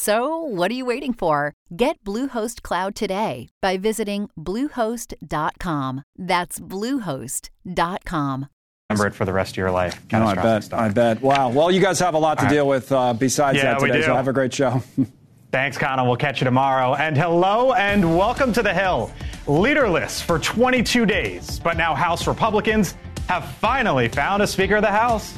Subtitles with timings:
[0.00, 1.52] So, what are you waiting for?
[1.76, 6.02] Get Bluehost Cloud today by visiting Bluehost.com.
[6.16, 8.46] That's Bluehost.com.
[8.88, 10.00] Remember it for the rest of your life.
[10.12, 10.62] No, I bet.
[10.62, 10.78] Stuff.
[10.78, 11.20] I bet.
[11.20, 11.48] Wow.
[11.48, 12.54] Well, you guys have a lot to All right.
[12.54, 14.04] deal with uh, besides Yeah, that we today, do.
[14.06, 14.80] so have a great show.
[15.50, 16.06] Thanks, Connell.
[16.06, 16.94] We'll catch you tomorrow.
[16.94, 19.10] And hello and welcome to the Hill.
[19.48, 22.94] Leaderless for 22 days, but now House Republicans
[23.28, 25.36] have finally found a Speaker of the House.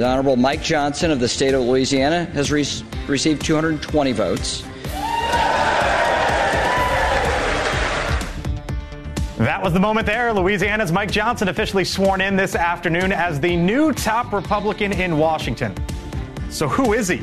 [0.00, 2.64] The Honorable Mike Johnson of the state of Louisiana has re-
[3.06, 4.62] received 220 votes.
[9.36, 10.32] That was the moment there.
[10.32, 15.74] Louisiana's Mike Johnson officially sworn in this afternoon as the new top Republican in Washington.
[16.48, 17.18] So, who is he?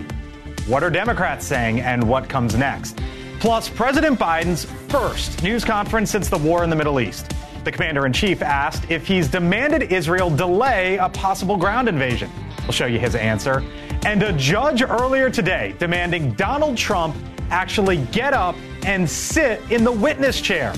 [0.67, 2.99] What are Democrats saying, and what comes next?
[3.39, 7.33] Plus, President Biden's first news conference since the war in the Middle East.
[7.63, 12.29] The commander in chief asked if he's demanded Israel delay a possible ground invasion.
[12.67, 13.63] We'll show you his answer.
[14.05, 17.15] And a judge earlier today demanding Donald Trump
[17.49, 20.73] actually get up and sit in the witness chair.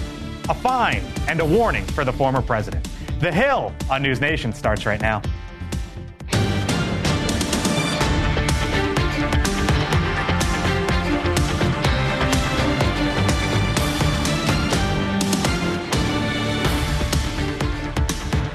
[0.49, 2.87] A fine and a warning for the former president.
[3.19, 5.23] The Hill on News Nation starts right now.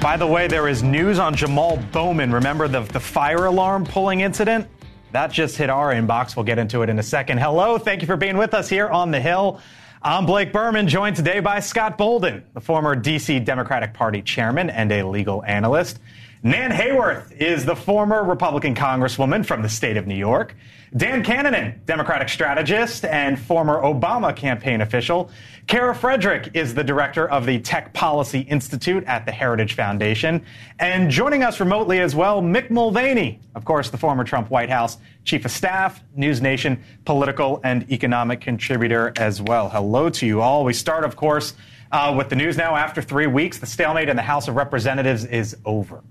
[0.04, 2.30] By the way, there is news on Jamal Bowman.
[2.30, 4.68] Remember the, the fire alarm pulling incident?
[5.12, 6.36] That just hit our inbox.
[6.36, 7.38] We'll get into it in a second.
[7.38, 9.62] Hello, thank you for being with us here on the Hill.
[10.02, 13.40] I'm Blake Burman, joined today by Scott Bolden, the former D.C.
[13.40, 16.00] Democratic Party chairman and a legal analyst.
[16.46, 20.54] Nan Hayworth is the former Republican congresswoman from the state of New York.
[20.94, 25.30] Dan Kanninen, Democratic strategist and former Obama campaign official.
[25.66, 30.44] Kara Frederick is the director of the Tech Policy Institute at the Heritage Foundation.
[30.78, 34.98] And joining us remotely as well, Mick Mulvaney, of course, the former Trump White House
[35.24, 39.70] chief of staff, News Nation political and economic contributor as well.
[39.70, 40.62] Hello to you all.
[40.62, 41.54] We start, of course,
[41.90, 42.76] uh, with the news now.
[42.76, 46.04] After three weeks, the stalemate in the House of Representatives is over.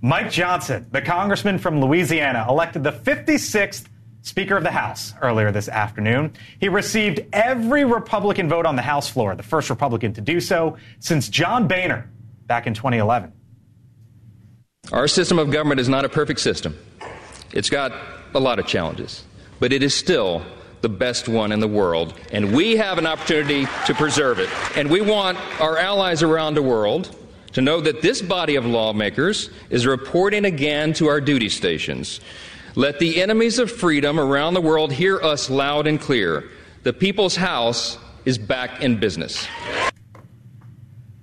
[0.00, 3.86] Mike Johnson, the congressman from Louisiana, elected the 56th
[4.22, 6.32] Speaker of the House earlier this afternoon.
[6.60, 10.76] He received every Republican vote on the House floor, the first Republican to do so
[11.00, 12.08] since John Boehner
[12.46, 13.32] back in 2011.
[14.92, 16.78] Our system of government is not a perfect system.
[17.52, 17.92] It's got
[18.34, 19.24] a lot of challenges,
[19.58, 20.42] but it is still
[20.80, 24.48] the best one in the world, and we have an opportunity to preserve it.
[24.76, 27.16] And we want our allies around the world
[27.52, 32.20] to know that this body of lawmakers is reporting again to our duty stations.
[32.74, 36.48] Let the enemies of freedom around the world hear us loud and clear.
[36.82, 39.48] The People's House is back in business.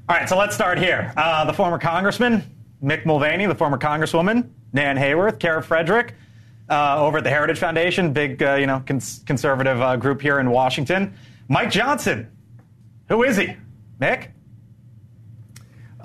[0.08, 1.14] All right, so let's start here.
[1.16, 2.44] Uh, the former congressman,
[2.84, 6.14] Mick Mulvaney, the former congresswoman, Nan Hayworth, Kara Frederick,
[6.70, 10.40] uh, over at the Heritage Foundation, big, uh, you know, cons- conservative uh, group here
[10.40, 11.16] in Washington.
[11.48, 12.30] Mike Johnson,
[13.08, 13.56] who is he?
[14.02, 14.30] Mick?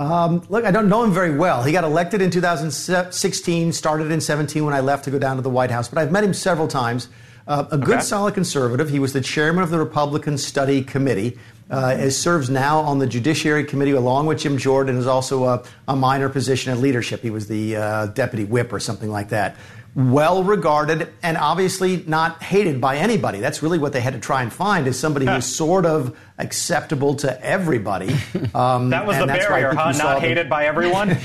[0.00, 1.62] Um, look, I don't know him very well.
[1.62, 5.42] He got elected in 2016, started in 17 when I left to go down to
[5.42, 7.08] the White House, but I've met him several times.
[7.46, 8.88] Uh, a good, solid conservative.
[8.88, 11.38] He was the chairman of the Republican Study Committee.
[11.70, 14.96] Uh, and serves now on the Judiciary Committee along with Jim Jordan.
[14.96, 17.22] Is also a, a minor position in leadership.
[17.22, 19.54] He was the uh, deputy whip or something like that.
[19.94, 23.40] Well regarded and obviously not hated by anybody.
[23.40, 27.16] That's really what they had to try and find is somebody who's sort of acceptable
[27.16, 28.14] to everybody.
[28.54, 29.90] Um, That was the barrier, huh?
[29.92, 31.08] Not the- hated by everyone?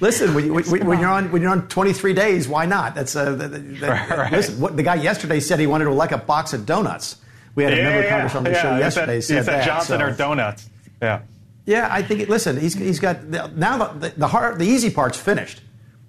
[0.00, 2.94] Listen, when, you, you're on when you're on 23 days, why not?
[2.94, 3.48] That's uh, that,
[3.80, 4.32] that- Right.
[4.32, 4.60] listen.
[4.60, 7.16] What, the guy yesterday said he wanted to like a box of donuts.
[7.54, 9.64] We had a member of Congress on the show yesterday Said, he said that.
[9.66, 10.68] Johnson so- or donuts.
[11.00, 11.20] Yeah.
[11.66, 12.28] Yeah, I think.
[12.28, 15.60] Listen, he's he's got now the the hard the easy part's finished.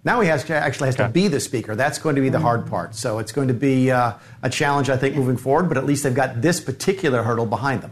[0.06, 1.76] Now he has to, actually has to be the speaker.
[1.76, 2.94] That's going to be the hard part.
[2.94, 4.14] So it's going to be uh,
[4.44, 5.68] a challenge, I think, moving forward.
[5.68, 7.92] But at least they've got this particular hurdle behind them.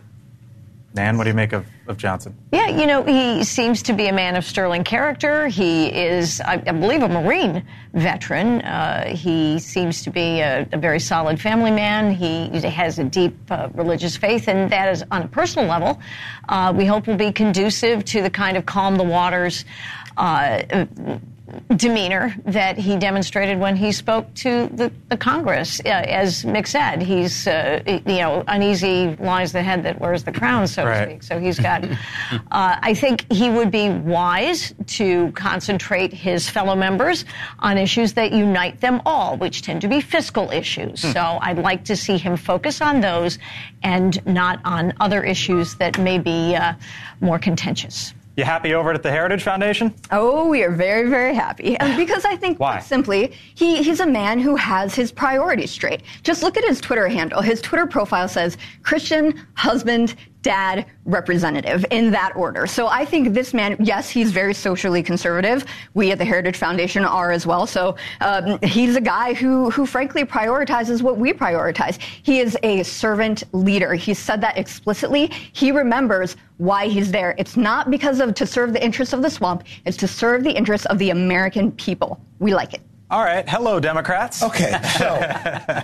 [0.96, 2.38] Nan, what do you make of, of Johnson?
[2.52, 5.48] Yeah, you know, he seems to be a man of sterling character.
[5.48, 8.62] He is, I, I believe, a Marine veteran.
[8.62, 12.14] Uh, he seems to be a, a, very solid family man.
[12.14, 16.00] He has a deep uh, religious faith, and that is on a personal level.
[16.48, 19.66] Uh, we hope will be conducive to the kind of calm the waters
[20.18, 20.62] uh,
[21.76, 25.82] demeanor that he demonstrated when he spoke to the, the Congress.
[25.82, 30.32] Uh, as Mick said, he's, uh, you know, uneasy lies the head that wears the
[30.32, 31.06] crown, so right.
[31.06, 31.24] to speak.
[31.24, 31.84] So he's got,
[32.32, 37.26] uh, I think he would be wise to concentrate his fellow members
[37.60, 41.02] on issues that unite them all, which tend to be fiscal issues.
[41.02, 41.12] Hmm.
[41.12, 43.38] So I'd like to see him focus on those
[43.84, 46.74] and not on other issues that may be uh,
[47.20, 48.14] more contentious.
[48.36, 49.94] You happy over at the Heritage Foundation?
[50.12, 51.78] Oh, we are very, very happy.
[51.78, 52.80] And because I think, Why?
[52.80, 56.02] simply, he, he's a man who has his priorities straight.
[56.24, 57.42] Just look at his Twitter handle.
[57.42, 62.68] His Twitter profile says Christian, husband, dad, representative in that order.
[62.68, 65.66] So I think this man, yes, he's very socially conservative.
[65.96, 67.66] We at the Heritage Foundation are as well.
[67.66, 72.00] So um, he's a guy who, who frankly prioritizes what we prioritize.
[72.02, 73.96] He is a servant leader.
[73.96, 75.28] He said that explicitly.
[75.54, 77.34] He remembers why he's there.
[77.38, 79.64] It's not because of to serve the interests of the swamp.
[79.86, 82.20] It's to serve the interests of the American people.
[82.40, 82.82] We like it.
[83.10, 83.48] All right.
[83.48, 84.44] Hello, Democrats.
[84.44, 84.78] Okay.
[84.98, 85.84] So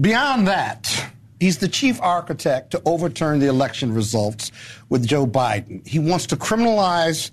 [0.00, 1.10] beyond that,
[1.40, 4.52] He's the chief architect to overturn the election results
[4.90, 5.86] with Joe Biden.
[5.88, 7.30] He wants to criminalize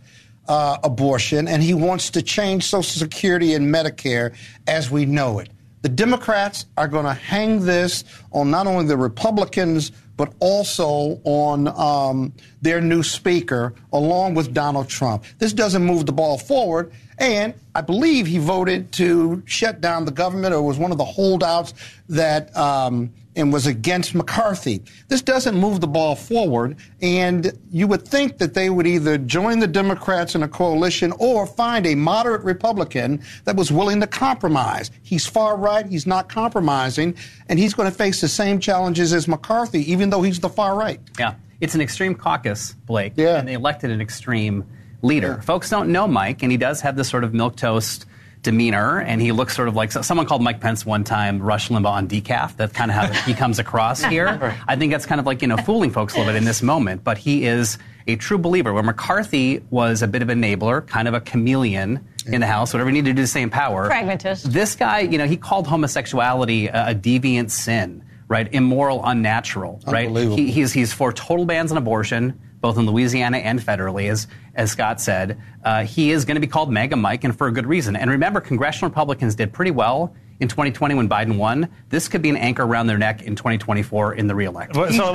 [0.47, 4.33] uh, abortion and he wants to change Social Security and Medicare
[4.65, 5.49] as we know it.
[5.81, 11.67] The Democrats are going to hang this on not only the Republicans, but also on
[11.67, 15.25] um, their new speaker, along with Donald Trump.
[15.37, 16.91] This doesn't move the ball forward.
[17.19, 21.05] And I believe he voted to shut down the government or was one of the
[21.05, 21.73] holdouts
[22.09, 24.83] that um, and was against McCarthy.
[25.07, 29.59] This doesn't move the ball forward, and you would think that they would either join
[29.59, 34.89] the Democrats in a coalition or find a moderate Republican that was willing to compromise.
[35.03, 37.15] He's far right, he's not compromising,
[37.47, 40.75] and he's going to face the same challenges as McCarthy, even though he's the far
[40.75, 40.99] right.
[41.19, 41.35] Yeah.
[41.61, 43.37] It's an extreme caucus, Blake, yeah.
[43.37, 44.65] and they elected an extreme
[45.01, 45.35] leader.
[45.37, 45.41] Yeah.
[45.41, 48.05] Folks don't know Mike, and he does have this sort of milk toast
[48.43, 51.91] demeanor, and he looks sort of like someone called Mike Pence one time Rush Limbaugh
[51.91, 52.55] on decaf.
[52.55, 54.55] That's kind of how he comes across here.
[54.67, 56.61] I think that's kind of like you know fooling folks a little bit in this
[56.61, 57.77] moment, but he is
[58.07, 58.73] a true believer.
[58.73, 62.73] Where McCarthy was a bit of an enabler, kind of a chameleon in the House,
[62.73, 63.87] whatever he needed to do the same power.
[63.87, 64.51] Pragmatist.
[64.51, 68.51] This guy, you know, he called homosexuality a, a deviant sin, right?
[68.53, 70.09] Immoral, unnatural, right?
[70.09, 74.71] He, he's he's for total bans on abortion both in Louisiana and federally, as, as
[74.71, 75.41] Scott said.
[75.63, 77.95] Uh, he is going to be called MAGA Mike, and for a good reason.
[77.95, 81.69] And remember, congressional Republicans did pretty well in 2020 when Biden won.
[81.87, 84.91] This could be an anchor around their neck in 2024 in the reelection.
[84.91, 85.13] So,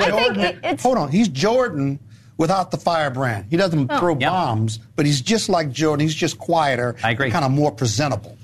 [0.81, 2.01] hold on, he's Jordan
[2.39, 3.49] without the firebrand.
[3.51, 3.99] He doesn't oh.
[3.99, 4.31] throw yep.
[4.31, 6.07] bombs, but he's just like Jordan.
[6.07, 6.97] He's just quieter.
[7.05, 7.31] I agree.
[7.31, 8.39] Kind of more presentable.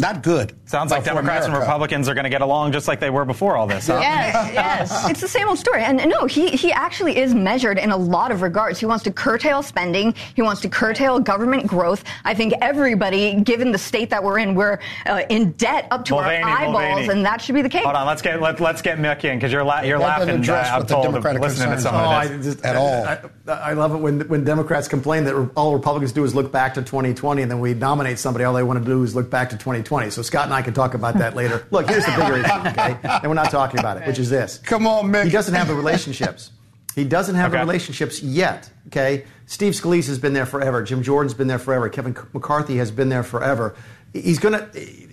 [0.00, 0.54] Not good.
[0.64, 1.54] Sounds like Democrats America.
[1.54, 3.88] and Republicans are going to get along just like they were before all this.
[3.88, 3.98] Huh?
[4.00, 5.10] Yes, yes.
[5.10, 5.82] It's the same old story.
[5.82, 8.78] And no, he, he actually is measured in a lot of regards.
[8.78, 10.14] He wants to curtail spending.
[10.36, 12.04] He wants to curtail government growth.
[12.24, 16.14] I think everybody, given the state that we're in, we're uh, in debt up to
[16.14, 17.08] Mulvaney, our eyeballs, Mulvaney.
[17.08, 17.82] and that should be the case.
[17.82, 20.48] Hold on, let's get let, us get Mick in because you're la- you're laughing.
[20.48, 22.38] Uh, I'm told listening to some oh, of this.
[22.38, 23.04] I just, at all.
[23.04, 23.18] I,
[23.52, 26.82] I, love it when when Democrats complain that all Republicans do is look back to
[26.82, 28.44] 2020, and then we nominate somebody.
[28.44, 29.87] All they want to do is look back to 2020.
[30.10, 31.66] So Scott and I can talk about that later.
[31.70, 32.98] Look, here's the bigger issue, okay?
[33.02, 34.58] And we're not talking about it, which is this.
[34.58, 35.24] Come on, Mick.
[35.24, 36.52] He doesn't have the relationships.
[36.94, 37.60] He doesn't have okay.
[37.60, 39.24] the relationships yet, okay?
[39.46, 40.82] Steve Scalise has been there forever.
[40.82, 41.88] Jim Jordan's been there forever.
[41.88, 43.76] Kevin McCarthy has been there forever.
[44.12, 44.68] He's going to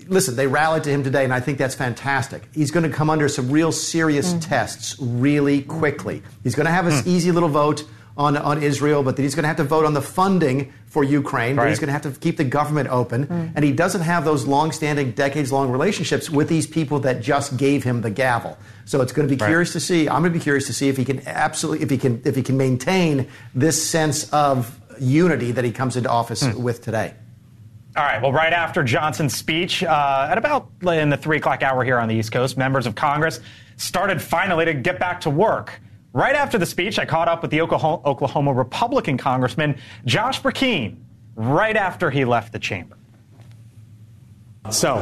[0.07, 2.47] listen, they rallied to him today, and I think that's fantastic.
[2.53, 4.47] He's going to come under some real serious mm.
[4.47, 6.21] tests really quickly.
[6.43, 7.07] He's going to have an mm.
[7.07, 7.83] easy little vote
[8.17, 11.03] on, on Israel, but that he's going to have to vote on the funding for
[11.03, 11.65] Ukraine, right.
[11.65, 13.27] but he's going to have to keep the government open.
[13.27, 13.51] Mm.
[13.55, 18.01] And he doesn't have those long-standing, decades-long relationships with these people that just gave him
[18.01, 18.57] the gavel.
[18.85, 19.49] So it's going to be right.
[19.49, 20.07] curious to see.
[20.07, 22.35] I'm going to be curious to see if he can absolutely, if he can, if
[22.35, 26.55] he can maintain this sense of unity that he comes into office mm.
[26.55, 27.13] with today.
[27.97, 28.21] All right.
[28.21, 32.07] Well, right after Johnson's speech, uh, at about in the three o'clock hour here on
[32.07, 33.39] the East Coast, members of Congress
[33.77, 35.81] started finally to get back to work.
[36.15, 40.95] Right after the speech, I caught up with the Oklahoma Republican Congressman Josh Brecheen
[41.35, 42.95] right after he left the chamber.
[44.69, 44.95] So,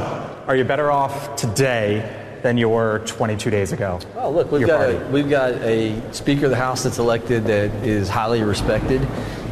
[0.48, 2.02] are you better off today
[2.42, 4.00] than you were 22 days ago?
[4.16, 7.70] Oh, look, we've got a, we've got a Speaker of the House that's elected that
[7.84, 9.00] is highly respected.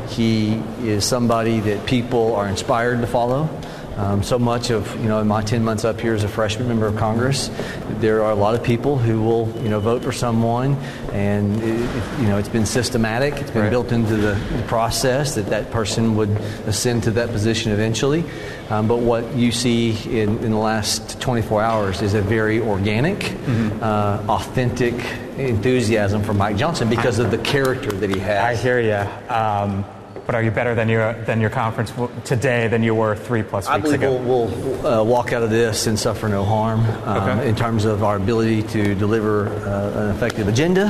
[0.08, 3.48] He is somebody that people are inspired to follow.
[3.96, 6.66] Um, so much of you know in my 10 months up here as a freshman
[6.68, 7.50] member of Congress,
[8.00, 10.74] there are a lot of people who will you know vote for someone,
[11.12, 13.34] and it, it, you know it's been systematic.
[13.34, 13.70] It's been Right.
[13.70, 16.30] built into the, the process that that person would
[16.66, 18.24] ascend to that position eventually.
[18.70, 23.18] Um, but what you see in, in the last 24 hours is a very organic,
[23.20, 23.82] Mm-hmm.
[23.82, 24.94] uh, authentic
[25.38, 28.38] enthusiasm for Mike Johnson because of the character that he has.
[28.38, 29.34] I hear you.
[29.34, 29.84] Um,
[30.26, 31.92] but are you better than your than your conference
[32.24, 34.16] today than you were three plus I weeks believe ago?
[34.16, 37.48] we'll, we'll uh, walk out of this and suffer no harm um, Okay.
[37.48, 40.86] in terms of our ability to deliver uh, an effective agenda.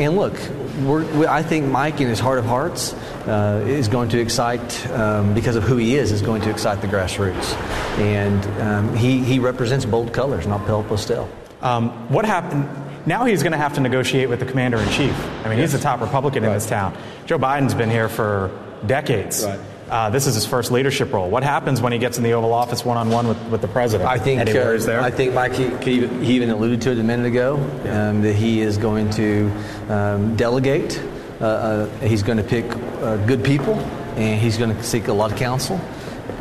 [0.00, 0.34] And look,
[0.82, 2.94] we're, I think Mike, in his heart of hearts,
[3.28, 6.80] uh, is going to excite, um, because of who he is, is going to excite
[6.80, 7.54] the grassroots.
[8.00, 11.30] And um, he, he represents bold colors, not pale pastel.
[11.62, 12.68] Um, what happened?
[13.06, 15.14] Now he's going to have to negotiate with the commander in chief.
[15.44, 16.96] I mean, he's the top Republican in this town.
[17.26, 18.50] Joe Biden's been here for
[18.86, 19.44] decades.
[19.44, 19.60] Right.
[19.90, 21.28] Uh, this is his first leadership role.
[21.28, 23.68] What happens when he gets in the Oval Office one on one with with the
[23.68, 24.08] president?
[24.08, 25.00] I think Any uh, worries there?
[25.00, 25.68] I think Mike he,
[26.06, 29.52] he even- alluded to it a minute ago um, that he is going to
[29.90, 30.98] um, delegate.
[31.40, 32.64] Uh, uh, he's going to pick
[33.02, 33.74] uh, good people,
[34.16, 35.78] and he's going to seek a lot of counsel.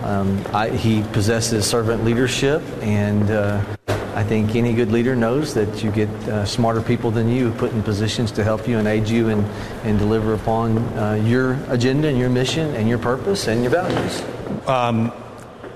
[0.03, 3.61] Um, I, he possesses servant leadership, and uh,
[4.15, 7.71] I think any good leader knows that you get uh, smarter people than you put
[7.71, 9.43] in positions to help you and aid you and,
[9.83, 14.21] and deliver upon uh, your agenda and your mission and your purpose and your values.
[14.67, 15.11] um,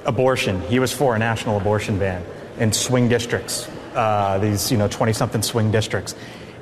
[0.06, 0.62] abortion.
[0.62, 2.24] He was for a national abortion ban
[2.60, 3.68] in swing districts.
[3.94, 6.16] Uh, these, you know, 20-something swing districts.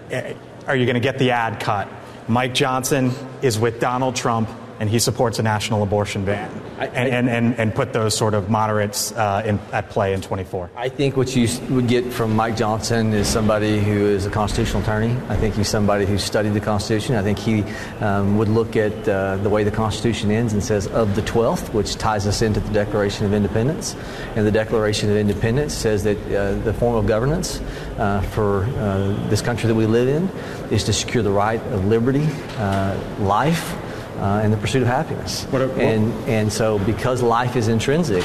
[0.10, 0.34] Eh,
[0.67, 1.88] Are you going to get the ad cut?
[2.27, 3.12] Mike Johnson
[3.44, 7.75] is with Donald Trump, and he supports a national abortion ban, and, and, and, and
[7.75, 10.70] put those sort of moderates uh, in, at play in 24.
[10.75, 14.82] I think what you would get from Mike Johnson is somebody who is a constitutional
[14.84, 15.15] attorney.
[15.29, 17.15] I think he's somebody who studied the Constitution.
[17.15, 17.63] I think he
[18.01, 21.74] um, would look at uh, the way the Constitution ends and says, of the 12th,
[21.74, 23.96] which ties us into the Declaration of Independence.
[24.36, 27.60] And the Declaration of Independence says that uh, the form of governance
[27.98, 30.29] uh, for uh, this country that we live in
[30.72, 32.27] is to secure the right of liberty,
[32.58, 33.75] uh, life,
[34.20, 35.46] uh, and the pursuit of happiness.
[35.80, 38.24] and, and so, because life is intrinsic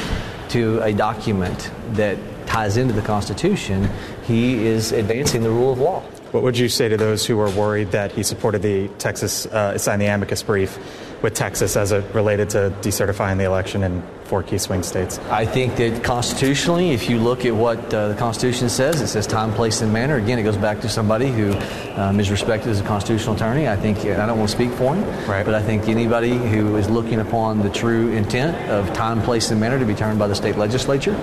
[0.50, 3.88] to a document that ties into the Constitution,
[4.24, 6.00] he is advancing the rule of law.
[6.32, 9.76] What would you say to those who are worried that he supported the Texas, uh,
[9.78, 10.78] signed the amicus brief
[11.22, 15.18] with Texas as it related to decertifying the election in four key swing states?
[15.30, 19.26] I think that constitutionally, if you look at what uh, the Constitution says, it says
[19.26, 20.16] time, place, and manner.
[20.16, 21.52] Again, it goes back to somebody who
[22.00, 23.68] um, is respected as a constitutional attorney.
[23.68, 25.44] I think, and I don't want to speak for him, Right.
[25.44, 29.60] but I think anybody who is looking upon the true intent of time, place, and
[29.60, 31.14] manner to be determined by the state legislature,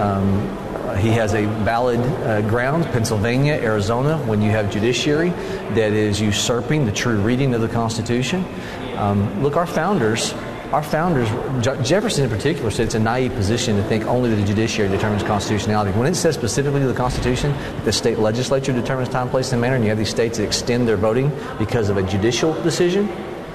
[0.00, 0.38] um,
[0.84, 5.30] uh, he has a valid uh, ground, Pennsylvania, Arizona, when you have judiciary
[5.74, 8.44] that is usurping the true reading of the Constitution.
[8.96, 10.32] Um, look, our founders,
[10.72, 11.28] our founders,
[11.86, 15.22] Jefferson in particular, said it's a naive position to think only that the judiciary determines
[15.22, 15.96] constitutionality.
[15.98, 19.60] When it says specifically to the Constitution that the state legislature determines time, place, and
[19.60, 23.08] manner, and you have these states that extend their voting because of a judicial decision,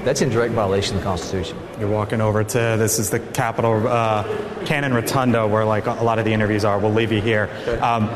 [0.03, 1.57] that's in direct violation of the Constitution.
[1.79, 4.23] You're walking over to this is the Capitol uh,
[4.65, 6.79] Cannon Rotunda where like a lot of the interviews are.
[6.79, 7.49] We'll leave you here.
[7.81, 8.09] Um,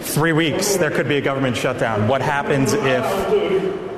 [0.00, 2.06] three weeks, there could be a government shutdown.
[2.06, 3.89] What happens if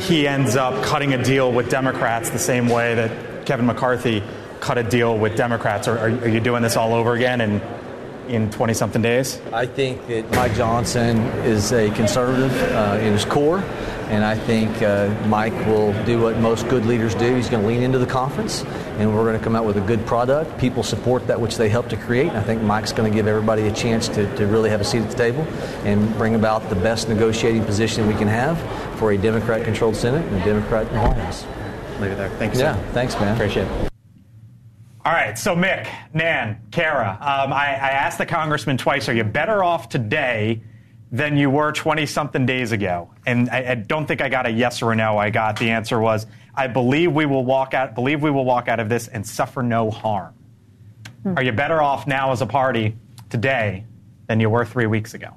[0.00, 4.22] he ends up cutting a deal with Democrats the same way that Kevin McCarthy
[4.60, 5.88] cut a deal with Democrats?
[5.88, 7.60] Or are, are you doing this all over again in
[8.28, 9.40] in 20 something days?
[9.52, 13.62] I think that Mike Johnson is a conservative uh, in his core,
[14.10, 17.34] and I think uh, Mike will do what most good leaders do.
[17.36, 18.64] He's going to lean into the conference,
[18.98, 20.58] and we're going to come out with a good product.
[20.58, 23.28] People support that which they help to create, and I think Mike's going to give
[23.28, 25.42] everybody a chance to, to really have a seat at the table
[25.84, 28.58] and bring about the best negotiating position we can have
[28.98, 31.46] for a Democrat-controlled Senate and a Democrat in the White House.
[32.00, 32.30] Leave it there.
[32.30, 32.60] Thank you.
[32.60, 32.92] Yeah, sir.
[32.92, 33.34] thanks, man.
[33.34, 33.90] Appreciate it.
[35.04, 39.24] All right, so Mick, Nan, Kara, um, I, I asked the congressman twice, are you
[39.24, 40.62] better off today
[41.12, 43.10] than you were 20 something days ago?
[43.26, 45.18] And I, I don't think I got a yes or a no.
[45.18, 48.68] I got the answer was, I believe we will walk out, believe we will walk
[48.68, 50.34] out of this and suffer no harm.
[51.22, 51.34] Hmm.
[51.36, 52.96] Are you better off now as a party
[53.28, 53.84] today
[54.26, 55.36] than you were three weeks ago?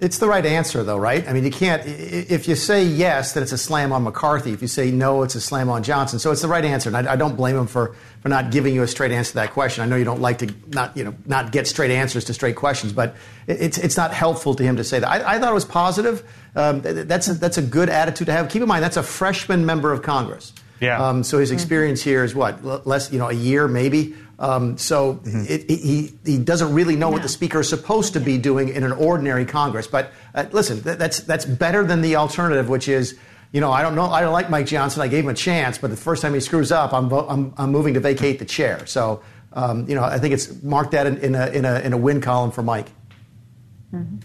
[0.00, 1.26] It's the right answer, though, right?
[1.28, 1.82] I mean, you can't.
[1.84, 4.52] If you say yes, then it's a slam on McCarthy.
[4.52, 6.20] If you say no, it's a slam on Johnson.
[6.20, 8.74] So it's the right answer, and I, I don't blame him for, for not giving
[8.76, 9.82] you a straight answer to that question.
[9.82, 12.54] I know you don't like to not you know not get straight answers to straight
[12.54, 13.16] questions, but
[13.48, 15.08] it- it's it's not helpful to him to say that.
[15.10, 16.22] I, I thought it was positive.
[16.54, 18.48] Um, that's a, that's a good attitude to have.
[18.50, 20.52] Keep in mind that's a freshman member of Congress.
[20.80, 21.04] Yeah.
[21.08, 24.14] Um, so his experience here is what less you know a year maybe.
[24.38, 28.20] Um, so it, it, he he doesn't really know what the speaker is supposed to
[28.20, 29.86] be doing in an ordinary Congress.
[29.86, 33.18] But uh, listen, that, that's that's better than the alternative, which is.
[33.50, 34.04] You know, I don't know.
[34.04, 35.00] I don't like Mike Johnson.
[35.00, 37.54] I gave him a chance, but the first time he screws up, I'm, vo- I'm,
[37.56, 38.84] I'm moving to vacate the chair.
[38.84, 41.92] So um, you know, I think it's marked that in, in, a, in, a, in
[41.92, 42.90] a win column for Mike.
[43.92, 44.18] Mm-hmm.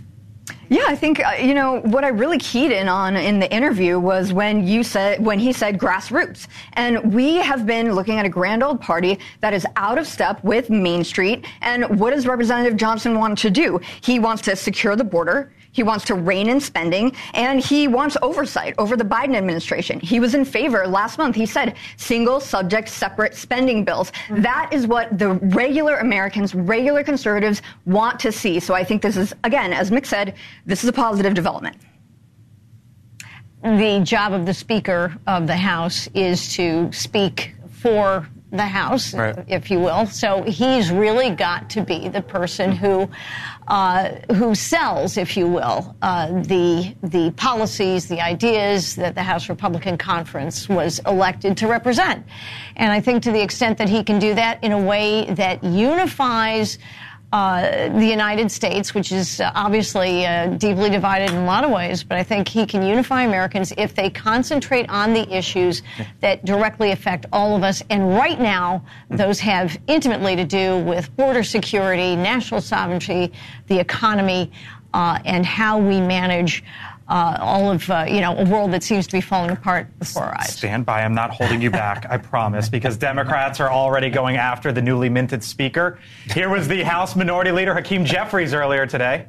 [0.70, 4.00] Yeah, I think uh, you know what I really keyed in on in the interview
[4.00, 8.29] was when you said when he said grassroots, and we have been looking at a
[8.29, 11.46] grand old party that is out of step with Main Street.
[11.62, 13.79] And what does Representative Johnson want to do?
[14.01, 15.51] He wants to secure the border.
[15.74, 20.00] He wants to rein in spending and he wants oversight over the Biden administration.
[20.00, 21.36] He was in favor last month.
[21.36, 24.12] He said single subject separate spending bills.
[24.12, 24.44] Mm-hmm.
[24.44, 28.60] That is what the regular Americans, regular conservatives want to see.
[28.60, 31.75] So I think this is, again, as Mick said, this is a positive development.
[33.63, 39.36] The job of the Speaker of the House is to speak for the House, right.
[39.48, 40.05] if you will.
[40.05, 43.10] So he's really got to be the person who
[43.67, 49.50] uh, who sells, if you will, uh, the the policies, the ideas that the House
[49.50, 52.25] Republican Conference was elected to represent.
[52.75, 55.63] And I think to the extent that he can do that in a way that
[55.63, 56.77] unifies
[57.34, 62.04] uh, the United States, which is obviously uh, deeply divided in a lot of ways,
[62.04, 65.82] but I think he can unify Americans if they concentrate on the issues
[66.20, 67.82] that directly affect all of us.
[67.90, 73.34] And right now, those have intimately to do with border security, national sovereignty,
[73.66, 74.52] the economy,
[74.94, 76.63] uh, and how we manage
[77.07, 80.24] uh, all of uh, you know a world that seems to be falling apart before
[80.24, 80.55] our eyes.
[80.55, 81.03] Stand by.
[81.03, 82.05] I'm not holding you back.
[82.10, 86.00] I promise, because Democrats are already going after the newly minted speaker.
[86.33, 89.27] Here was the House Minority Leader Hakeem Jeffries earlier today.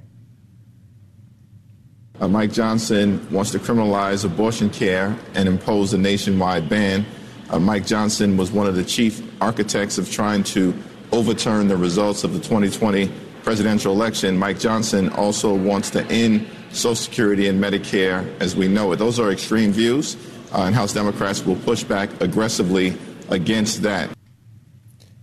[2.21, 7.05] Uh, Mike Johnson wants to criminalize abortion care and impose a nationwide ban.
[7.51, 10.73] Uh, Mike Johnson was one of the chief architects of trying to
[11.11, 13.11] overturn the results of the 2020
[13.43, 14.37] presidential election.
[14.37, 18.97] Mike Johnson also wants to end Social Security and Medicare as we know it.
[18.97, 20.17] Those are extreme views,
[20.53, 22.97] uh, and House Democrats will push back aggressively
[23.31, 24.14] against that.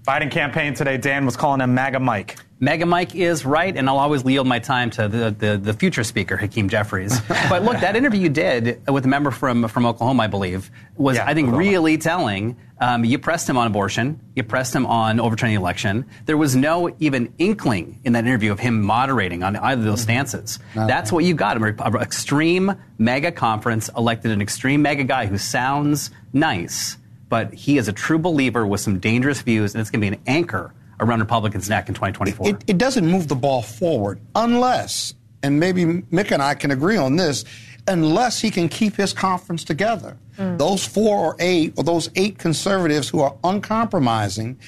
[0.06, 2.38] Biden campaign today, Dan was calling him MAGA Mike.
[2.60, 6.04] MAGA Mike is right, and I'll always yield my time to the, the, the future
[6.04, 7.20] speaker, Hakeem Jeffries.
[7.50, 11.18] but look, that interview you did with a member from, from Oklahoma, I believe, was,
[11.18, 11.70] yeah, I think, Oklahoma.
[11.70, 12.58] really telling.
[12.80, 14.20] Um, you pressed him on abortion.
[14.36, 16.08] You pressed him on overturning the election.
[16.26, 20.00] There was no even inkling in that interview of him moderating on either of those
[20.00, 20.26] mm-hmm.
[20.26, 20.60] stances.
[20.74, 21.58] That's what you got.
[21.58, 26.98] An extreme MAGA conference elected an extreme MAGA guy who sounds nice,
[27.32, 30.16] but he is a true believer with some dangerous views, and it's going to be
[30.18, 32.50] an anchor around Republicans' neck in 2024.
[32.50, 36.98] It, it doesn't move the ball forward unless, and maybe Mick and I can agree
[36.98, 37.46] on this,
[37.88, 40.18] unless he can keep his conference together.
[40.38, 40.58] Mm.
[40.58, 44.60] Those four or eight, or those eight conservatives who are uncompromising,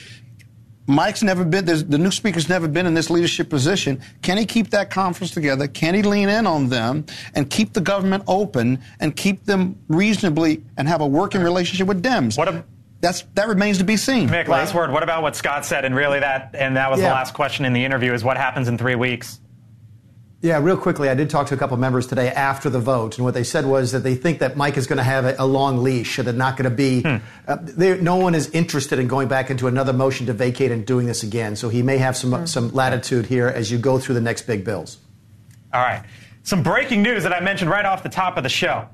[0.85, 4.01] Mike's never been, the new speaker's never been in this leadership position.
[4.21, 5.67] Can he keep that conference together?
[5.67, 10.63] Can he lean in on them and keep the government open and keep them reasonably
[10.77, 12.37] and have a working relationship with Dems?
[12.37, 12.65] What, a,
[12.99, 14.29] that's that remains to be seen.
[14.29, 14.49] Mick, right?
[14.49, 14.91] last word.
[14.91, 15.83] What about what Scott said?
[15.85, 17.09] And really, that and that was yeah.
[17.09, 19.41] the last question in the interview: is what happens in three weeks.
[20.43, 23.23] Yeah, real quickly, I did talk to a couple members today after the vote, and
[23.23, 25.47] what they said was that they think that Mike is going to have a, a
[25.47, 27.01] long leash, and they're not going to be.
[27.01, 27.15] Hmm.
[27.47, 31.07] Uh, no one is interested in going back into another motion to vacate and doing
[31.07, 31.55] this again.
[31.55, 32.45] So he may have some hmm.
[32.45, 34.97] some latitude here as you go through the next big bills.
[35.73, 36.03] All right,
[36.43, 38.89] some breaking news that I mentioned right off the top of the show: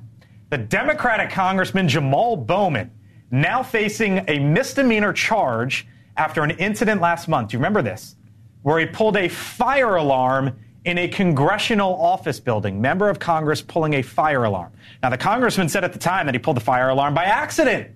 [0.52, 2.92] the Democratic Congressman Jamal Bowman
[3.32, 7.50] now facing a misdemeanor charge after an incident last month.
[7.50, 8.16] Do you remember this?
[8.62, 10.54] Where he pulled a fire alarm
[10.86, 12.82] in a congressional office building.
[12.82, 14.72] Member of Congress pulling a fire alarm.
[15.04, 17.92] Now, the congressman said at the time that he pulled the fire alarm by accident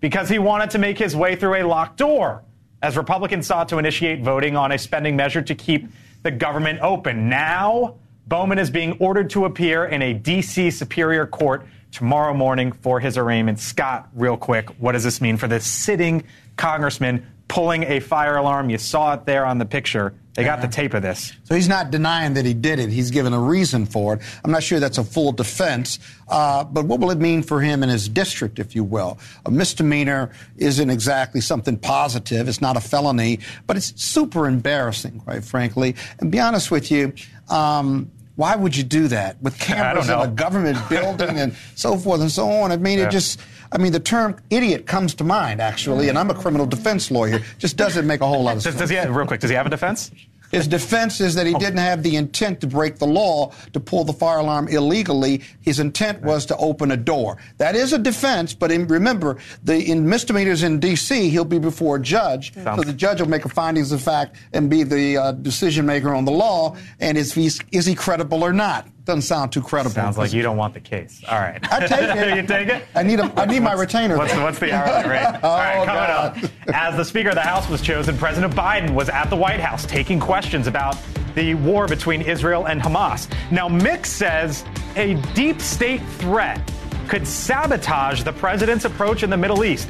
[0.00, 2.42] because he wanted to make his way through a locked door
[2.82, 5.88] as Republicans sought to initiate voting on a spending measure to keep
[6.22, 7.28] the government open.
[7.28, 7.96] Now,
[8.26, 10.70] Bowman is being ordered to appear in a D.C.
[10.70, 13.58] Superior Court tomorrow morning for his arraignment.
[13.58, 16.24] Scott, real quick, what does this mean for this sitting
[16.56, 18.70] congressman pulling a fire alarm?
[18.70, 20.14] You saw it there on the picture.
[20.40, 21.32] They got the tape of this.
[21.44, 22.90] So he's not denying that he did it.
[22.90, 24.22] He's given a reason for it.
[24.44, 25.98] I'm not sure that's a full defense.
[26.28, 29.18] Uh, but what will it mean for him in his district, if you will?
[29.46, 32.48] A misdemeanor isn't exactly something positive.
[32.48, 35.96] It's not a felony, but it's super embarrassing, quite frankly.
[36.20, 37.12] And be honest with you,
[37.48, 42.20] um, why would you do that with cameras in a government building and so forth
[42.20, 42.72] and so on?
[42.72, 43.06] I mean, yeah.
[43.06, 43.40] it just.
[43.72, 47.40] I mean, the term idiot comes to mind, actually, and I'm a criminal defense lawyer.
[47.58, 48.76] Just doesn't make a whole lot of does, sense.
[48.78, 50.10] Does he have, real quick, does he have a defense?
[50.50, 51.58] His defense is that he oh.
[51.58, 55.42] didn't have the intent to break the law to pull the fire alarm illegally.
[55.60, 57.38] His intent was to open a door.
[57.58, 61.96] That is a defense, but in, remember, the in misdemeanors in D.C., he'll be before
[61.96, 65.32] a judge, so the judge will make a findings of fact and be the uh,
[65.32, 66.76] decision maker on the law.
[66.98, 68.86] And is he, is he credible or not?
[69.10, 69.90] Doesn't sound too credible.
[69.90, 71.20] Sounds like you don't want the case.
[71.28, 71.58] All right.
[71.72, 72.36] I take it.
[72.36, 72.84] you take it?
[72.94, 74.16] I need a, I need my retainer.
[74.16, 74.44] What's, though.
[74.44, 75.26] what's the hourly rate?
[75.42, 76.44] oh, All right, coming God.
[76.44, 76.50] up.
[76.72, 79.84] As the Speaker of the House was chosen, President Biden was at the White House
[79.84, 80.96] taking questions about
[81.34, 83.28] the war between Israel and Hamas.
[83.50, 86.60] Now, Mick says a deep state threat
[87.08, 89.88] could sabotage the president's approach in the Middle East.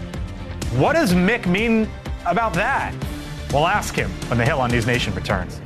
[0.76, 1.88] What does Mick mean
[2.24, 2.94] about that?
[3.52, 5.61] We'll ask him when the Hill on News Nation returns.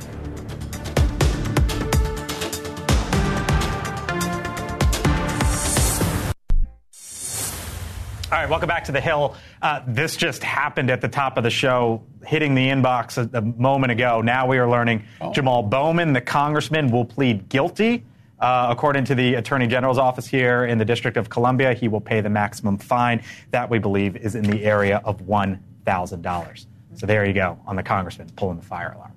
[8.31, 9.35] All right, welcome back to the Hill.
[9.61, 13.41] Uh, this just happened at the top of the show, hitting the inbox a, a
[13.41, 14.21] moment ago.
[14.21, 18.03] Now we are learning Jamal Bowman, the congressman, will plead guilty.
[18.39, 22.01] Uh, according to the Attorney General's office here in the District of Columbia, he will
[22.01, 23.23] pay the maximum fine.
[23.51, 26.65] That we believe is in the area of $1,000.
[26.95, 29.11] So there you go on the congressman pulling the fire alarm.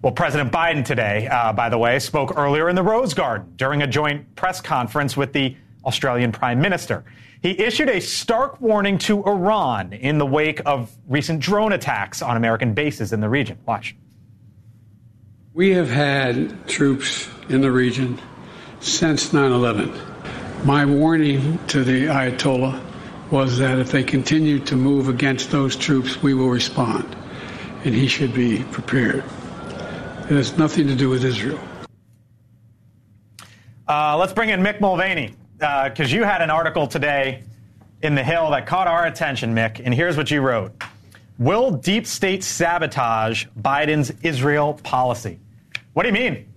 [0.00, 3.82] Well, President Biden today, uh, by the way, spoke earlier in the Rose Garden during
[3.82, 7.04] a joint press conference with the Australian Prime Minister.
[7.42, 12.36] He issued a stark warning to Iran in the wake of recent drone attacks on
[12.36, 13.58] American bases in the region.
[13.66, 13.96] Watch.
[15.52, 18.20] We have had troops in the region
[18.80, 19.92] since 9 11.
[20.64, 22.80] My warning to the Ayatollah
[23.32, 27.16] was that if they continue to move against those troops, we will respond.
[27.84, 29.24] And he should be prepared.
[30.30, 31.58] It has nothing to do with Israel.
[33.88, 37.44] Uh, let's bring in Mick Mulvaney Uh, because you had an article today
[38.02, 39.80] in The Hill that caught our attention, Mick.
[39.84, 40.72] And here's what you wrote
[41.38, 45.38] Will deep state sabotage Biden's Israel policy?
[45.92, 46.52] What do you mean?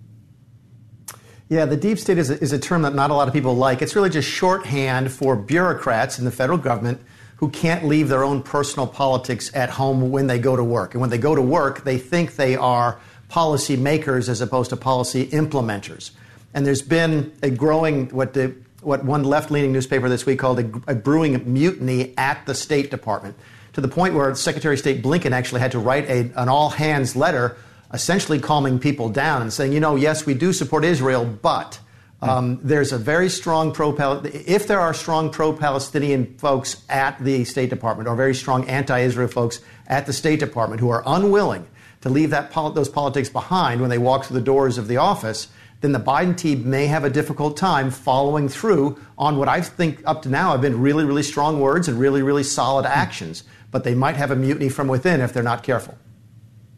[1.48, 3.54] Yeah, the deep state is a, is a term that not a lot of people
[3.54, 3.80] like.
[3.80, 7.00] It's really just shorthand for bureaucrats in the federal government
[7.36, 10.94] who can't leave their own personal politics at home when they go to work.
[10.94, 14.76] And when they go to work, they think they are policy makers as opposed to
[14.76, 16.10] policy implementers.
[16.54, 20.60] And there's been a growing, what, the, what one left leaning newspaper this week called
[20.60, 23.36] a, a brewing mutiny at the State Department,
[23.72, 26.70] to the point where Secretary of State Blinken actually had to write a, an all
[26.70, 27.56] hands letter
[27.92, 31.78] essentially calming people down and saying, you know, yes, we do support Israel, but
[32.22, 33.94] um, there's a very strong pro
[34.24, 39.00] if there are strong pro Palestinian folks at the State Department or very strong anti
[39.00, 41.66] Israel folks at the State Department who are unwilling
[42.00, 44.96] to leave that pol- those politics behind when they walk through the doors of the
[44.96, 45.48] office,
[45.80, 50.02] then the Biden team may have a difficult time following through on what I think
[50.06, 53.44] up to now have been really, really strong words and really, really solid actions.
[53.70, 55.98] But they might have a mutiny from within if they're not careful.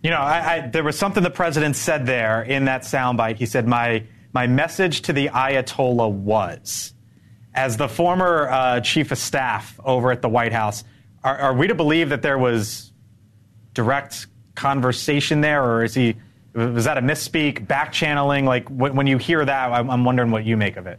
[0.03, 3.37] You know, I, I, there was something the president said there in that soundbite.
[3.37, 6.95] He said, "My my message to the Ayatollah was."
[7.55, 10.85] As the former uh, chief of staff over at the White House,
[11.25, 12.93] are, are, we to believe that there was
[13.75, 16.15] direct conversation there, or is he?
[16.55, 18.45] Was that a misspeak, back channeling?
[18.45, 20.99] Like when, when you hear that, I'm, I'm wondering what you make of it.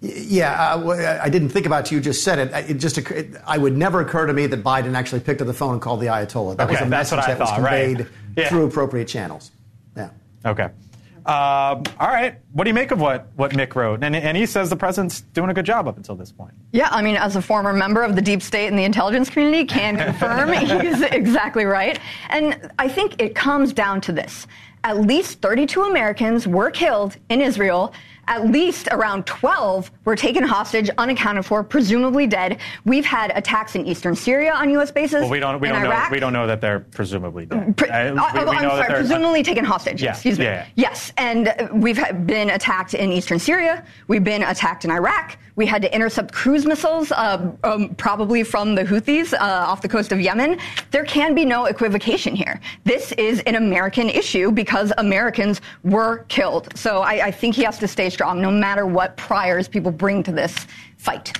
[0.00, 1.92] Yeah, uh, I didn't think about it.
[1.92, 2.70] You just said it.
[2.70, 5.54] It just it, I would never occur to me that Biden actually picked up the
[5.54, 6.58] phone and called the Ayatollah.
[6.58, 8.08] That okay, was a message that thought, was conveyed right.
[8.36, 8.48] yeah.
[8.50, 9.50] through appropriate channels.
[9.96, 10.10] Yeah.
[10.44, 10.68] Okay.
[11.26, 12.38] Um, all right.
[12.52, 14.04] What do you make of what, what Mick wrote?
[14.04, 16.52] And, and he says the president's doing a good job up until this point.
[16.72, 19.64] Yeah, I mean, as a former member of the deep state and the intelligence community,
[19.64, 21.98] can confirm he's exactly right.
[22.28, 24.46] And I think it comes down to this.
[24.84, 27.94] At least 32 Americans were killed in Israel
[28.28, 32.58] at least around 12 were taken hostage, unaccounted for, presumably dead.
[32.84, 34.90] We've had attacks in eastern Syria on U.S.
[34.90, 35.22] bases.
[35.22, 36.10] Well, we don't, we don't Iraq.
[36.10, 36.14] know.
[36.14, 37.76] We don't know that they're presumably dead.
[37.76, 40.02] Pre- uh, we, we I'm sorry, presumably taken hostage.
[40.02, 40.44] Yeah, excuse me.
[40.44, 40.66] Yeah.
[40.76, 43.84] Yes, and we've been attacked in eastern Syria.
[44.08, 45.38] We've been attacked in Iraq.
[45.56, 49.88] We had to intercept cruise missiles, uh, um, probably from the Houthis uh, off the
[49.88, 50.58] coast of Yemen.
[50.90, 52.60] There can be no equivocation here.
[52.82, 56.76] This is an American issue because Americans were killed.
[56.76, 60.22] So I, I think he has to stay strong, no matter what priors people bring
[60.22, 61.32] to this fight.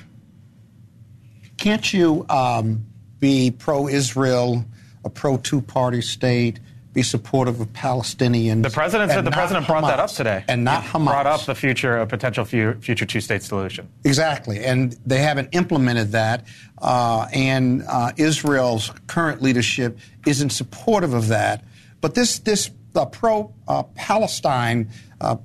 [1.56, 2.84] Can't you um,
[3.20, 4.64] be pro-Israel,
[5.04, 6.60] a pro-two-party state?
[6.94, 8.62] be supportive of Palestinians.
[8.62, 10.44] The president said the president brought Hamas, that up today.
[10.46, 11.06] And not he Hamas.
[11.06, 13.88] Brought up the future, a potential future two-state solution.
[14.04, 16.46] Exactly, and they haven't implemented that.
[16.80, 21.64] Uh, and uh, Israel's current leadership isn't supportive of that.
[22.00, 24.88] But this this uh, pro-Palestine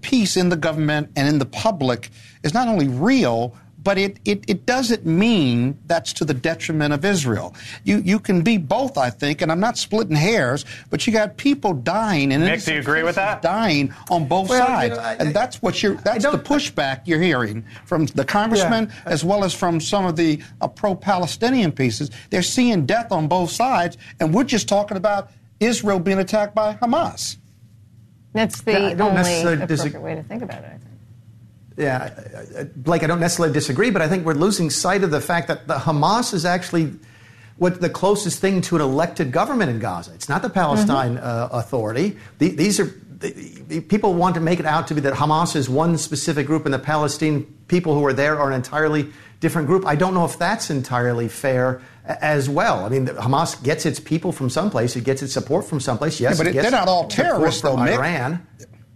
[0.01, 2.09] peace in the government and in the public
[2.43, 7.05] is not only real but it, it, it, doesn't mean that's to the detriment of
[7.05, 7.55] Israel.
[7.83, 11.37] You you can be both, I think, and I'm not splitting hairs, but you got
[11.37, 13.41] people dying and Nick, do you agree with that?
[13.41, 17.01] Dying on both well, sides, you know, I, and that's what you're that's the pushback
[17.05, 19.11] you're hearing from the congressman yeah.
[19.11, 22.11] as well as from some of the uh, pro-Palestinian pieces.
[22.29, 26.75] They're seeing death on both sides, and we're just talking about Israel being attacked by
[26.75, 27.37] Hamas.
[28.33, 30.01] That's the Yeah, I don't only necessarily appropriate disagree.
[30.01, 30.65] way to think about it.
[30.65, 30.83] I think.
[31.77, 35.47] yeah, Blake, I don't necessarily disagree, but I think we're losing sight of the fact
[35.47, 36.93] that the Hamas is actually
[37.57, 40.13] what the closest thing to an elected government in Gaza.
[40.13, 41.25] It's not the Palestine mm-hmm.
[41.25, 42.17] uh, Authority.
[42.37, 42.85] The, these are
[43.19, 43.31] the,
[43.67, 46.65] the, people want to make it out to be that Hamas is one specific group,
[46.65, 49.85] and the Palestinian people who are there are an entirely different group.
[49.85, 51.81] I don't know if that's entirely fair
[52.21, 52.85] as well.
[52.85, 54.95] I mean, Hamas gets its people from someplace.
[54.95, 56.19] It gets its support from someplace.
[56.19, 57.97] Yes, yeah, but it they're not all terrorists, though, Mick.
[57.97, 58.45] Iran.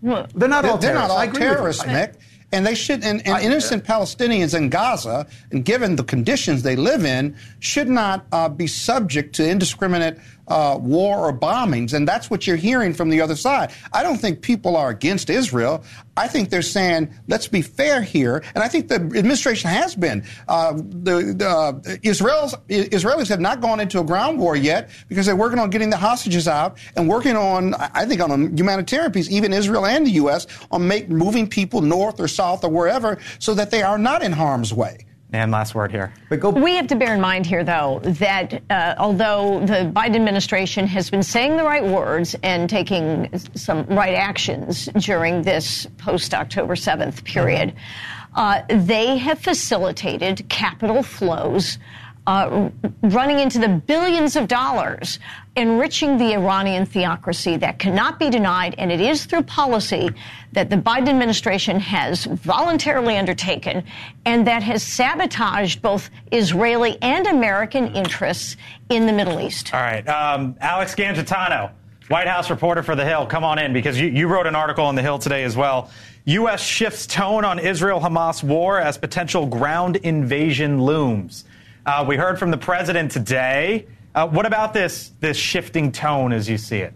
[0.02, 0.82] they're not all they're, terrorists.
[0.82, 2.16] They're not all terrorists, Mick.
[2.52, 7.04] And they should, and, and innocent Palestinians in Gaza, and given the conditions they live
[7.04, 11.94] in, should not uh, be subject to indiscriminate uh, war or bombings.
[11.94, 13.72] And that's what you're hearing from the other side.
[13.92, 15.84] I don't think people are against Israel.
[16.16, 18.44] I think they're saying, let's be fair here.
[18.54, 20.24] And I think the administration has been.
[20.48, 25.26] Uh, the, the uh, Israelis, Israelis have not gone into a ground war yet because
[25.26, 29.12] they're working on getting the hostages out and working on, I think, on a humanitarian
[29.12, 33.18] piece, even Israel and the U.S., on make, moving people north or south or wherever
[33.40, 35.06] so that they are not in harm's way.
[35.34, 36.14] And last word here.
[36.30, 41.10] We have to bear in mind here, though, that uh, although the Biden administration has
[41.10, 47.24] been saying the right words and taking some right actions during this post October 7th
[47.24, 48.40] period, mm-hmm.
[48.40, 51.80] uh, they have facilitated capital flows
[52.26, 52.70] uh,
[53.02, 55.20] running into the billions of dollars,
[55.56, 58.76] enriching the Iranian theocracy that cannot be denied.
[58.78, 60.10] And it is through policy
[60.54, 63.84] that the Biden administration has voluntarily undertaken
[64.26, 68.56] and that has sabotaged both Israeli and American interests
[68.90, 69.74] in the Middle East.
[69.74, 70.08] All right.
[70.08, 71.72] Um, Alex Gangitano,
[72.08, 74.86] White House reporter for The Hill, come on in because you, you wrote an article
[74.86, 75.92] on The Hill today as well.
[76.26, 76.64] U.S.
[76.64, 81.44] shifts tone on Israel Hamas war as potential ground invasion looms.
[81.86, 83.86] Uh, we heard from the president today.
[84.16, 86.94] Uh, what about this this shifting tone as you see it?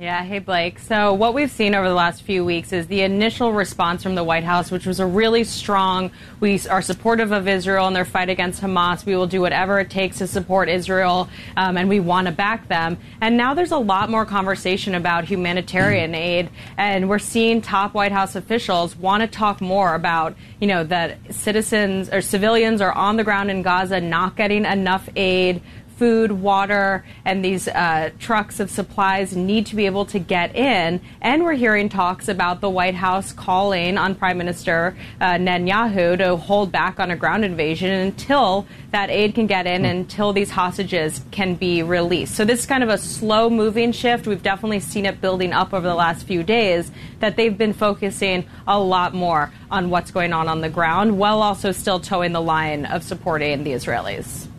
[0.00, 0.78] Yeah, hey Blake.
[0.78, 4.24] So, what we've seen over the last few weeks is the initial response from the
[4.24, 6.10] White House, which was a really strong,
[6.40, 9.04] we are supportive of Israel and their fight against Hamas.
[9.04, 12.66] We will do whatever it takes to support Israel, um, and we want to back
[12.68, 12.96] them.
[13.20, 18.12] And now there's a lot more conversation about humanitarian aid, and we're seeing top White
[18.12, 23.18] House officials want to talk more about, you know, that citizens or civilians are on
[23.18, 25.60] the ground in Gaza not getting enough aid
[26.00, 30.98] food, water, and these uh, trucks of supplies need to be able to get in.
[31.20, 36.36] And we're hearing talks about the White House calling on Prime Minister uh, Netanyahu to
[36.36, 41.20] hold back on a ground invasion until that aid can get in, until these hostages
[41.32, 42.34] can be released.
[42.34, 44.26] So this is kind of a slow moving shift.
[44.26, 48.46] We've definitely seen it building up over the last few days that they've been focusing
[48.66, 52.40] a lot more on what's going on on the ground while also still toeing the
[52.40, 54.49] line of supporting the Israelis.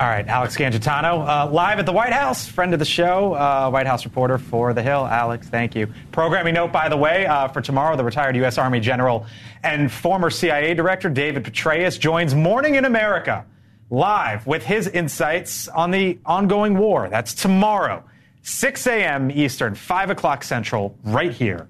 [0.00, 3.68] All right, Alex Gangitano, uh, live at the White House, friend of the show, uh,
[3.68, 5.04] White House reporter for The Hill.
[5.04, 5.92] Alex, thank you.
[6.10, 8.56] Programming note, by the way, uh, for tomorrow, the retired U.S.
[8.56, 9.26] Army general
[9.62, 13.44] and former CIA director David Petraeus joins Morning in America
[13.90, 17.10] live with his insights on the ongoing war.
[17.10, 18.02] That's tomorrow,
[18.40, 19.30] 6 a.m.
[19.30, 21.68] Eastern, 5 o'clock Central, right here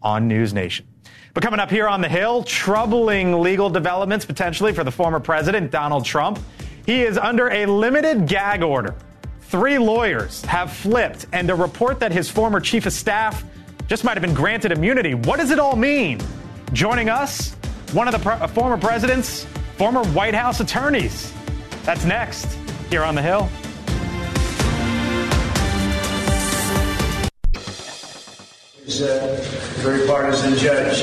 [0.00, 0.86] on News Nation.
[1.34, 5.70] But coming up here on The Hill, troubling legal developments potentially for the former president,
[5.70, 6.38] Donald Trump.
[6.86, 8.94] He is under a limited gag order.
[9.42, 13.44] Three lawyers have flipped, and a report that his former chief of staff
[13.88, 15.14] just might have been granted immunity.
[15.14, 16.20] What does it all mean?
[16.72, 17.54] Joining us,
[17.92, 19.44] one of the pro- uh, former president's
[19.76, 21.32] former White House attorneys.
[21.84, 22.56] That's next
[22.88, 23.48] here on the Hill.
[28.86, 29.36] He's a uh,
[29.82, 31.00] very partisan judge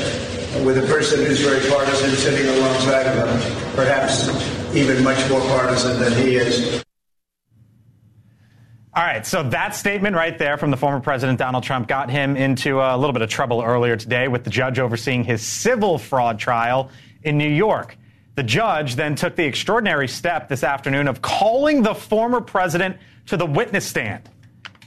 [0.66, 4.30] with a person who's very partisan sitting alongside of him, perhaps
[4.74, 6.82] even much more partisan than he is.
[8.94, 12.38] All right, so that statement right there from the former president Donald Trump got him
[12.38, 16.40] into a little bit of trouble earlier today with the judge overseeing his civil fraud
[16.40, 16.90] trial
[17.24, 17.98] in New York.
[18.36, 23.36] The judge then took the extraordinary step this afternoon of calling the former president to
[23.36, 24.30] the witness stand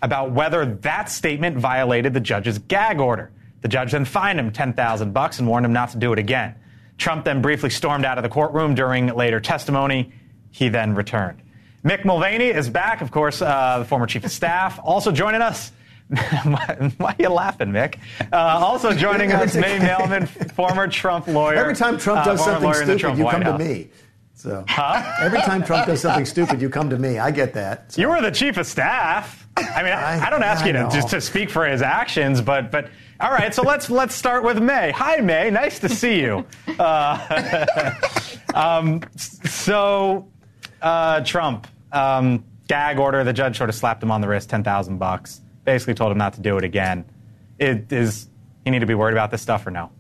[0.03, 3.31] about whether that statement violated the judge's gag order.
[3.63, 6.55] The judge then fined him 10,000 bucks and warned him not to do it again.
[6.99, 10.13] Trump then briefly stormed out of the courtroom during later testimony.
[10.51, 11.43] He then returned.
[11.85, 14.81] Mick Mulvaney is back, of course, uh, the former chief of staff.
[14.83, 15.73] Also joining us,
[16.09, 17.99] why are you laughing, Mick?
[18.33, 21.57] Uh, also joining us, May Mailman, former Trump lawyer.
[21.57, 23.59] Every time Trump does uh, something stupid, you White come House.
[23.59, 23.91] to me.
[24.35, 25.17] So huh?
[25.21, 27.19] every time Trump does something stupid, you come to me.
[27.19, 27.93] I get that.
[27.93, 28.01] So.
[28.03, 29.46] You were the chief of staff.
[29.57, 32.41] I mean, I, I don't ask I you to just to speak for his actions,
[32.41, 32.91] but but
[33.21, 34.91] all right, so let's let's start with May.
[34.91, 35.51] Hi, May.
[35.51, 36.45] Nice to see you.
[36.79, 37.95] Uh,
[38.55, 40.29] um, so,
[40.83, 43.25] uh, Trump um, gag order.
[43.25, 45.41] The judge sort of slapped him on the wrist, ten thousand bucks.
[45.65, 47.07] Basically, told him not to do it again.
[47.59, 48.29] It, is
[48.65, 49.91] he need to be worried about this stuff or no?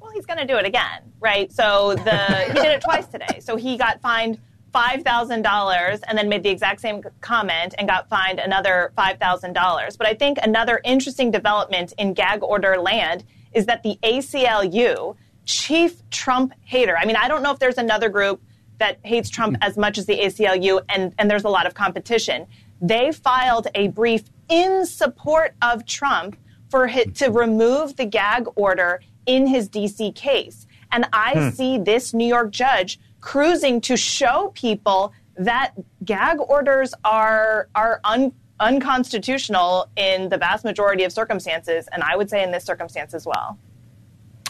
[0.00, 1.52] Well, he's going to do it again, right?
[1.52, 2.16] So the
[2.48, 3.38] he did it twice today.
[3.40, 4.40] So he got fined
[4.74, 9.98] $5,000 and then made the exact same comment and got fined another $5,000.
[9.98, 16.08] But I think another interesting development in gag order land is that the ACLU, chief
[16.10, 18.42] Trump hater, I mean, I don't know if there's another group
[18.78, 22.46] that hates Trump as much as the ACLU, and, and there's a lot of competition.
[22.80, 26.36] They filed a brief in support of Trump
[26.68, 30.66] for to remove the gag order in his DC case.
[30.90, 31.48] And I hmm.
[31.50, 35.72] see this New York judge cruising to show people that
[36.04, 42.28] gag orders are are un, unconstitutional in the vast majority of circumstances, and I would
[42.28, 43.58] say in this circumstance as well.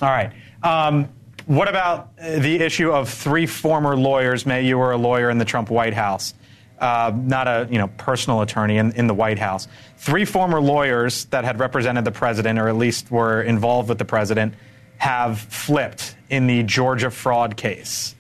[0.03, 0.33] All right.
[0.65, 1.09] Um,
[1.47, 4.45] what about the issue of three former lawyers?
[4.45, 6.35] May you were a lawyer in the Trump White House,
[6.81, 9.69] uh, not a you know personal attorney in, in the White House.
[9.99, 14.05] Three former lawyers that had represented the president, or at least were involved with the
[14.05, 14.55] president,
[14.97, 18.17] have flipped in the Georgia fraud case.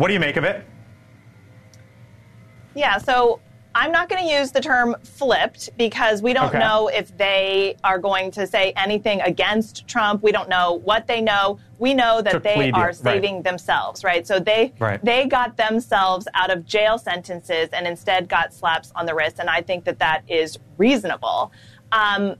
[0.00, 0.64] What do you make of it?
[2.74, 3.38] Yeah, so
[3.74, 6.58] I'm not going to use the term flipped because we don't okay.
[6.58, 10.22] know if they are going to say anything against Trump.
[10.22, 11.58] We don't know what they know.
[11.78, 13.44] We know that they are saving right.
[13.44, 14.26] themselves, right?
[14.26, 15.04] So they right.
[15.04, 19.50] they got themselves out of jail sentences and instead got slaps on the wrist, and
[19.50, 21.52] I think that that is reasonable.
[21.92, 22.36] Um,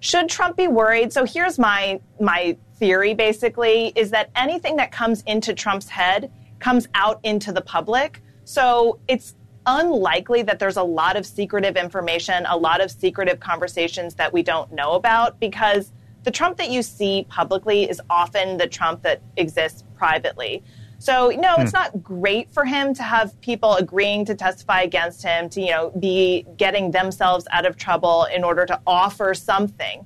[0.00, 1.14] should Trump be worried?
[1.14, 6.88] So here's my my theory basically is that anything that comes into Trump's head comes
[6.94, 8.22] out into the public.
[8.44, 9.34] So it's
[9.66, 14.42] unlikely that there's a lot of secretive information, a lot of secretive conversations that we
[14.42, 15.92] don't know about because
[16.24, 20.62] the Trump that you see publicly is often the Trump that exists privately.
[20.98, 21.76] So no, it's hmm.
[21.76, 25.90] not great for him to have people agreeing to testify against him, to you know
[25.90, 30.04] be getting themselves out of trouble in order to offer something.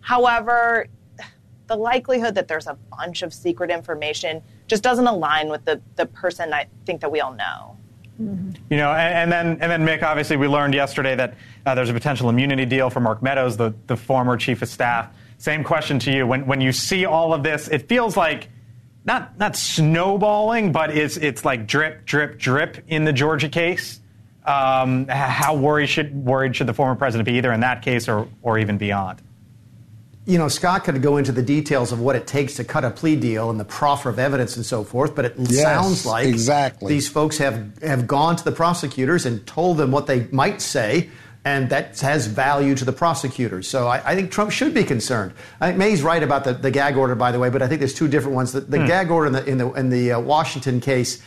[0.00, 0.88] However,
[1.72, 6.04] the likelihood that there's a bunch of secret information just doesn't align with the, the
[6.04, 7.78] person I think that we all know.
[8.20, 8.50] Mm-hmm.
[8.68, 11.88] You know, and, and, then and then Mick, obviously, we learned yesterday that uh, there's
[11.88, 15.14] a potential immunity deal for Mark Meadows, the, the former chief of staff.
[15.38, 16.26] Same question to you.
[16.26, 18.48] When when you see all of this, it feels like
[19.04, 23.98] not not snowballing, but it's it's like drip, drip, drip in the Georgia case.
[24.44, 28.28] Um, how worried should worried should the former president be, either in that case or
[28.42, 29.20] or even beyond?
[30.24, 32.90] You know, Scott could go into the details of what it takes to cut a
[32.90, 36.28] plea deal and the proffer of evidence and so forth, but it yes, sounds like
[36.28, 36.92] exactly.
[36.92, 41.10] these folks have, have gone to the prosecutors and told them what they might say,
[41.44, 43.66] and that has value to the prosecutors.
[43.66, 45.32] So I, I think Trump should be concerned.
[45.60, 47.80] I think May's right about the, the gag order, by the way, but I think
[47.80, 48.52] there's two different ones.
[48.52, 48.86] The, the hmm.
[48.86, 51.20] gag order in the, in the, in the uh, Washington case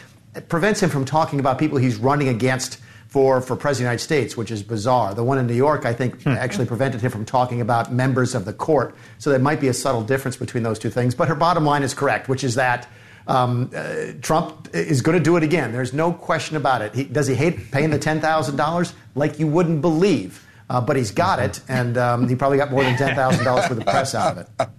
[0.47, 2.79] prevents him from talking about people he's running against
[3.15, 5.13] for, for President of the United States, which is bizarre.
[5.13, 6.31] The one in New York, I think, hmm.
[6.31, 8.93] actually prevented him from talking about members of the court.
[9.19, 11.15] So there might be a subtle difference between those two things.
[11.15, 12.89] But her bottom line is correct, which is that
[13.27, 15.71] um, uh, Trump is going to do it again.
[15.71, 16.93] There's no question about it.
[16.93, 18.93] He, does he hate paying the $10,000?
[19.15, 20.45] Like you wouldn't believe.
[20.69, 23.85] Uh, but he's got it, and um, he probably got more than $10,000 for the
[23.85, 24.69] press out of it.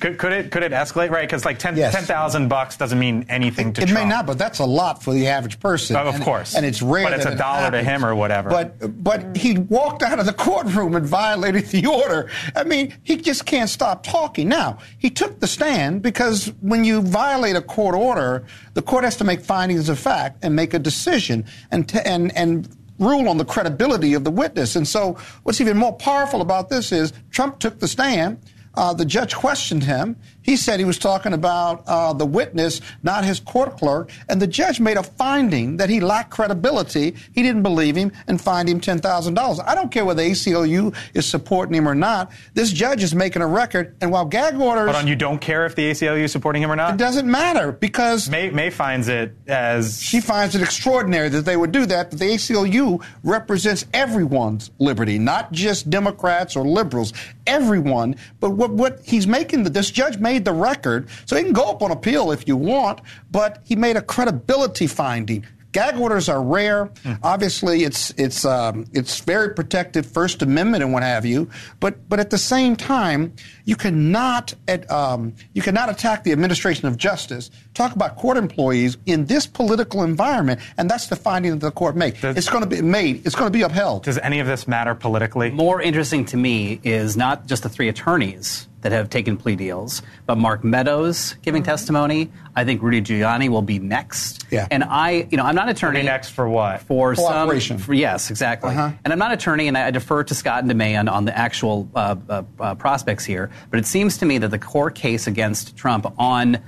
[0.00, 1.22] Could, could, it could it escalate right?
[1.22, 1.94] Because like ten yes.
[2.06, 3.82] thousand bucks doesn't mean anything to.
[3.82, 5.96] It, it may not, but that's a lot for the average person.
[5.96, 7.04] Oh, of and, course, and it's rare.
[7.04, 7.84] But it's a dollar happens.
[7.84, 8.50] to him or whatever.
[8.50, 12.30] But but he walked out of the courtroom and violated the order.
[12.54, 14.48] I mean, he just can't stop talking.
[14.48, 19.16] Now he took the stand because when you violate a court order, the court has
[19.18, 22.68] to make findings of fact and make a decision and t- and and
[22.98, 24.76] rule on the credibility of the witness.
[24.76, 28.38] And so, what's even more powerful about this is Trump took the stand.
[28.74, 30.16] Uh, the judge questioned him.
[30.42, 34.10] He said he was talking about uh, the witness, not his court clerk.
[34.28, 37.14] And the judge made a finding that he lacked credibility.
[37.32, 39.64] He didn't believe him and fined him $10,000.
[39.64, 42.32] I don't care whether ACLU is supporting him or not.
[42.54, 43.96] This judge is making a record.
[44.00, 44.84] And while gag orders.
[44.84, 46.94] Hold on, you don't care if the ACLU is supporting him or not?
[46.94, 48.28] It doesn't matter because.
[48.28, 50.02] May, May finds it as.
[50.02, 52.10] She finds it extraordinary that they would do that.
[52.10, 57.12] But the ACLU represents everyone's liberty, not just Democrats or liberals.
[57.46, 58.16] Everyone.
[58.40, 61.52] But what, what he's making, that this judge made made the record, so he can
[61.52, 65.44] go up on appeal if you want, but he made a credibility finding.
[65.72, 66.86] Gag orders are rare.
[67.04, 67.18] Mm.
[67.22, 71.48] Obviously, it's it's um, it's very protected, First Amendment and what have you.
[71.80, 73.32] But but at the same time,
[73.64, 77.50] you cannot at, um, you cannot attack the administration of justice.
[77.72, 81.96] Talk about court employees in this political environment, and that's the finding that the court
[81.96, 82.20] made.
[82.20, 83.24] Does, it's going to be made.
[83.24, 84.04] It's going to be upheld.
[84.04, 85.50] Does any of this matter politically?
[85.50, 90.02] More interesting to me is not just the three attorneys that have taken plea deals,
[90.26, 91.70] but Mark Meadows giving mm-hmm.
[91.70, 92.30] testimony.
[92.54, 94.44] I think Rudy Giuliani will be next.
[94.50, 94.68] Yeah.
[94.70, 96.02] And I, you know, I'm not an attorney.
[96.02, 96.82] next for what?
[96.82, 97.78] For some.
[97.78, 98.70] For, yes, exactly.
[98.70, 98.90] Uh-huh.
[99.04, 101.88] And I'm not an attorney, and I defer to Scott and DeMay on, the actual
[101.94, 103.50] uh, uh, uh, prospects here.
[103.70, 106.58] But it seems to me that the core case against Trump on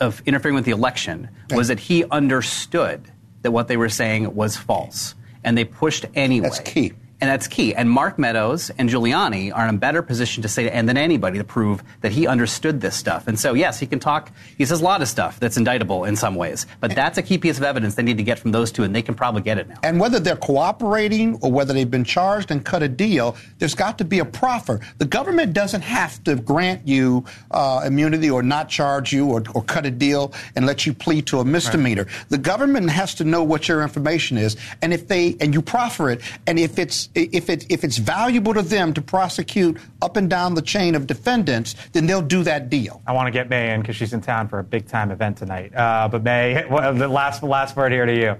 [0.00, 3.10] of interfering with the election was that he understood
[3.42, 6.48] that what they were saying was false, and they pushed anyway.
[6.48, 6.92] That's key.
[7.22, 7.72] And that's key.
[7.72, 11.38] And Mark Meadows and Giuliani are in a better position to say, and than anybody,
[11.38, 13.28] to prove that he understood this stuff.
[13.28, 14.32] And so, yes, he can talk.
[14.58, 16.66] He says a lot of stuff that's indictable in some ways.
[16.80, 18.92] But that's a key piece of evidence they need to get from those two, and
[18.92, 19.76] they can probably get it now.
[19.84, 23.98] And whether they're cooperating or whether they've been charged and cut a deal, there's got
[23.98, 24.80] to be a proffer.
[24.98, 29.62] The government doesn't have to grant you uh, immunity or not charge you or, or,
[29.62, 32.02] cut a deal and let you plead to a misdemeanor.
[32.02, 32.28] Right.
[32.30, 36.10] The government has to know what your information is, and if they and you proffer
[36.10, 40.30] it, and if it's if it if it's valuable to them to prosecute up and
[40.30, 43.02] down the chain of defendants, then they'll do that deal.
[43.06, 45.36] I want to get May in because she's in town for a big time event
[45.36, 45.74] tonight.
[45.74, 48.36] Uh, but May, what, the last last word here to you.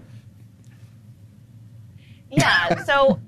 [2.31, 2.83] Yeah.
[2.85, 3.21] So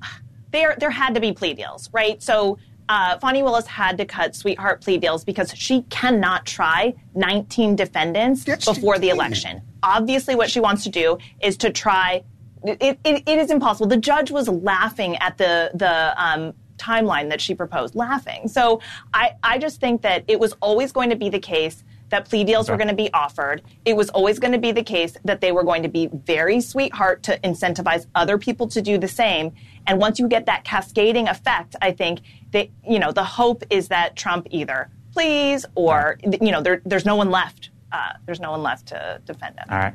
[0.51, 2.22] there there had to be plea deals, right?
[2.22, 2.59] So.
[2.86, 8.47] Uh, Fani Willis had to cut sweetheart plea deals because she cannot try 19 defendants
[8.47, 9.62] yes, before the election.
[9.82, 12.22] Obviously, what she wants to do is to try
[12.65, 13.87] it, it, it is impossible.
[13.87, 18.49] The judge was laughing at the the um, timeline that she proposed, laughing.
[18.49, 18.81] So
[19.12, 22.45] I, I just think that it was always going to be the case that plea
[22.45, 22.75] deals okay.
[22.75, 23.62] were going to be offered.
[23.85, 26.61] It was always going to be the case that they were going to be very
[26.61, 29.53] sweetheart to incentivize other people to do the same.
[29.87, 32.21] And once you get that cascading effect, I think
[32.53, 37.05] that you know the hope is that Trump either please or you know there, there's
[37.05, 37.71] no one left.
[37.93, 39.67] Uh, there's no one left to defend him.
[39.71, 39.95] All right.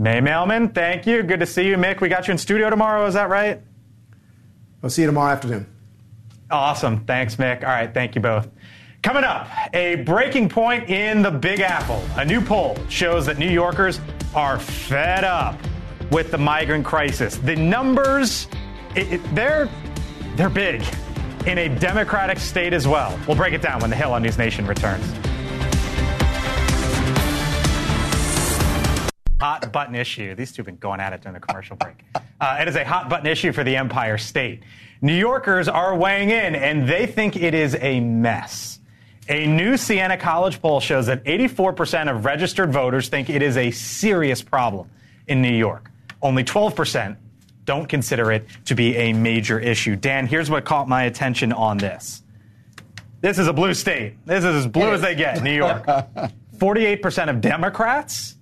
[0.00, 1.24] May Mailman, thank you.
[1.24, 2.00] Good to see you, Mick.
[2.00, 3.04] We got you in studio tomorrow.
[3.06, 3.60] Is that right?
[4.80, 5.66] I'll see you tomorrow afternoon.
[6.50, 7.04] Awesome.
[7.04, 7.64] Thanks, Mick.
[7.64, 7.92] All right.
[7.92, 8.48] Thank you both.
[9.02, 12.00] Coming up, a breaking point in the Big Apple.
[12.16, 14.00] A new poll shows that New Yorkers
[14.36, 15.58] are fed up
[16.12, 17.36] with the migrant crisis.
[17.36, 18.46] The numbers,
[18.94, 19.68] it, it, they're,
[20.36, 20.82] they're big
[21.46, 23.18] in a Democratic state as well.
[23.26, 25.04] We'll break it down when the Hill on NewsNation returns.
[29.40, 30.34] Hot button issue.
[30.34, 32.04] These two have been going at it during the commercial break.
[32.40, 34.62] Uh, it is a hot button issue for the Empire State.
[35.00, 38.80] New Yorkers are weighing in, and they think it is a mess.
[39.28, 43.70] A new Siena College poll shows that 84% of registered voters think it is a
[43.70, 44.90] serious problem
[45.26, 45.90] in New York.
[46.22, 47.16] Only 12%
[47.64, 49.94] don't consider it to be a major issue.
[49.94, 52.22] Dan, here's what caught my attention on this.
[53.20, 54.14] This is a blue state.
[54.24, 55.84] This is as blue as they get, New York.
[56.56, 58.37] 48% of Democrats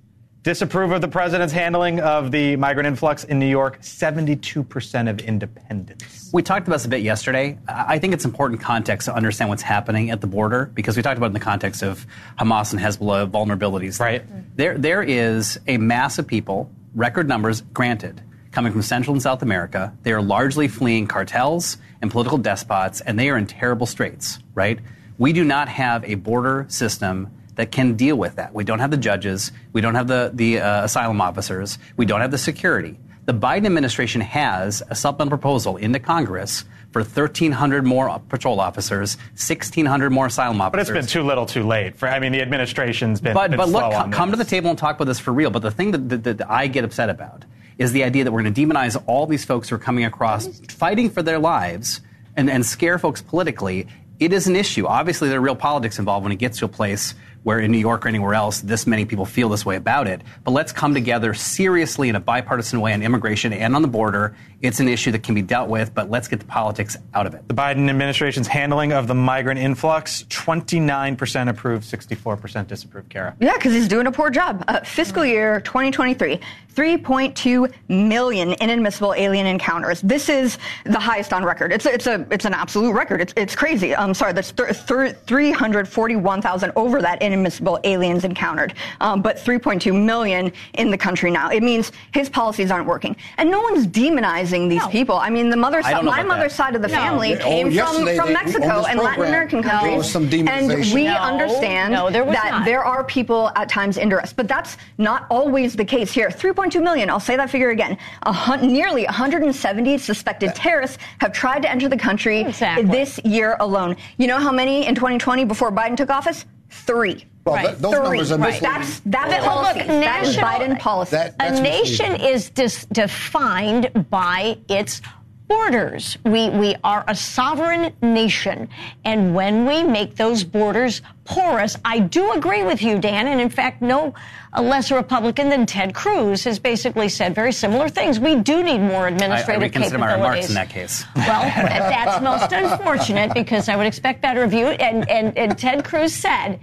[0.46, 6.30] disapprove of the president's handling of the migrant influx in New York, 72% of independents.
[6.32, 7.58] We talked about this a bit yesterday.
[7.66, 11.16] I think it's important context to understand what's happening at the border because we talked
[11.16, 12.06] about it in the context of
[12.38, 13.98] Hamas and Hezbollah vulnerabilities.
[13.98, 14.22] Right.
[14.56, 18.22] There, there is a mass of people, record numbers, granted,
[18.52, 19.92] coming from Central and South America.
[20.04, 24.78] They are largely fleeing cartels and political despots, and they are in terrible straits, right?
[25.18, 28.54] We do not have a border system that can deal with that.
[28.54, 29.52] We don't have the judges.
[29.72, 31.78] We don't have the, the uh, asylum officers.
[31.96, 32.98] We don't have the security.
[33.24, 40.10] The Biden administration has a supplemental proposal into Congress for 1,300 more patrol officers, 1,600
[40.10, 40.88] more asylum officers.
[40.88, 41.96] But it's been too little, too late.
[41.96, 43.34] For I mean, the administration's been.
[43.34, 45.50] But been but look, come, come to the table and talk about this for real.
[45.50, 47.44] But the thing that, that, that I get upset about
[47.78, 50.46] is the idea that we're going to demonize all these folks who are coming across,
[50.68, 52.00] fighting for their lives,
[52.36, 53.88] and, and scare folks politically.
[54.18, 54.86] It is an issue.
[54.86, 57.14] Obviously, there are real politics involved when it gets to a place
[57.46, 60.20] where in New York or anywhere else this many people feel this way about it.
[60.42, 64.36] But let's come together seriously in a bipartisan way on immigration and on the border.
[64.62, 67.34] It's an issue that can be dealt with, but let's get the politics out of
[67.34, 67.46] it.
[67.46, 73.36] The Biden administration's handling of the migrant influx 29% approved, 64% disapproved, Kara.
[73.38, 74.64] Yeah, because he's doing a poor job.
[74.66, 76.40] Uh, fiscal year 2023,
[76.74, 80.00] 3.2 million inadmissible alien encounters.
[80.00, 81.72] This is the highest on record.
[81.72, 83.20] It's, it's, a, it's an absolute record.
[83.20, 83.94] It's, it's crazy.
[83.94, 90.04] I'm sorry, that's th- th- 341,000 over that in inadmissible aliens encountered, um, but 3.2
[90.04, 91.50] million in the country now.
[91.50, 94.88] It means his policies aren't working, and no one's demonizing these no.
[94.88, 95.16] people.
[95.16, 96.94] I mean, the mother, my mother's side of the no.
[96.94, 102.50] family oh, came from, from Mexico and Latin American countries, and we understand there that
[102.50, 102.64] not.
[102.64, 106.28] there are people at times in duress, but that's not always the case here.
[106.28, 107.10] 3.2 million.
[107.10, 107.98] I'll say that figure again.
[108.24, 112.84] Hun- nearly 170 suspected terrorists have tried to enter the country exactly.
[112.90, 113.96] this year alone.
[114.16, 116.44] You know how many in 2020 before Biden took office?
[116.84, 117.26] Three.
[117.44, 117.66] Well, right.
[117.66, 118.02] That, those Three.
[118.02, 118.60] numbers are right.
[118.60, 119.78] That's that's well, policy.
[119.78, 121.12] Look, that is Biden policy.
[121.12, 125.00] That, a nation is dis- defined by its
[125.48, 126.18] borders.
[126.24, 128.68] We, we are a sovereign nation.
[129.04, 133.26] And when we make those borders porous, I do agree with you, Dan.
[133.26, 134.14] And in fact, no
[134.60, 138.18] less Republican than Ted Cruz has basically said very similar things.
[138.18, 139.98] We do need more administrative I, I capabilities.
[139.98, 141.04] my remarks in that case.
[141.14, 144.66] Well, that's most unfortunate because I would expect better of you.
[144.66, 146.58] And, and, and Ted Cruz said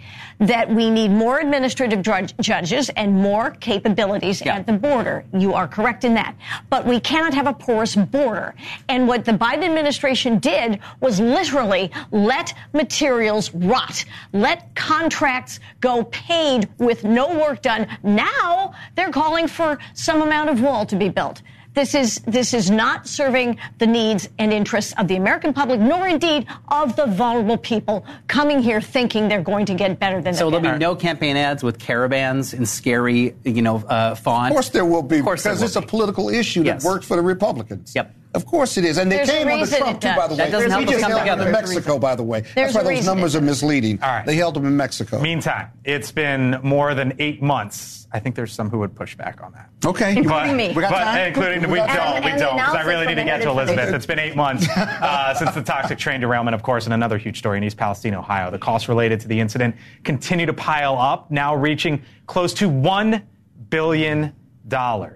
[0.47, 4.55] that we need more administrative drudge, judges and more capabilities yeah.
[4.55, 5.23] at the border.
[5.33, 6.35] You are correct in that.
[6.69, 8.53] But we cannot have a porous border.
[8.89, 16.69] And what the Biden administration did was literally let materials rot, let contracts go paid
[16.77, 17.87] with no work done.
[18.03, 21.41] Now they're calling for some amount of wall to be built.
[21.73, 26.07] This is this is not serving the needs and interests of the American public, nor
[26.07, 30.33] indeed of the vulnerable people coming here thinking they're going to get better than.
[30.35, 34.51] So there'll be no campaign ads with caravans and scary, you know, uh, font.
[34.51, 36.83] Of course there will be, because it's a political issue yes.
[36.83, 37.93] that works for the Republicans.
[37.95, 38.15] Yep.
[38.33, 38.97] Of course it is.
[38.97, 40.37] And they There's came under Trump, too, by the way.
[40.37, 41.45] That doesn't help we just come together.
[41.45, 42.41] in Mexico, by the way.
[42.41, 44.01] There's That's why those numbers are misleading.
[44.01, 44.25] All right.
[44.25, 45.21] They held them in Mexico.
[45.21, 48.07] Meantime, it's been more than eight months.
[48.11, 49.69] I think there's some who would push back on that.
[49.85, 50.15] Okay.
[50.17, 50.67] Including but, me.
[50.69, 51.27] We got but, time?
[51.27, 53.93] Including, we, we don't, and, we don't, because I really need to get to Elizabeth.
[53.93, 57.37] It's been eight months uh, since the toxic train derailment, of course, and another huge
[57.37, 58.51] story in East Palestine, Ohio.
[58.51, 63.23] The costs related to the incident continue to pile up, now reaching close to $1
[63.69, 64.33] billion.
[64.71, 65.07] Wow.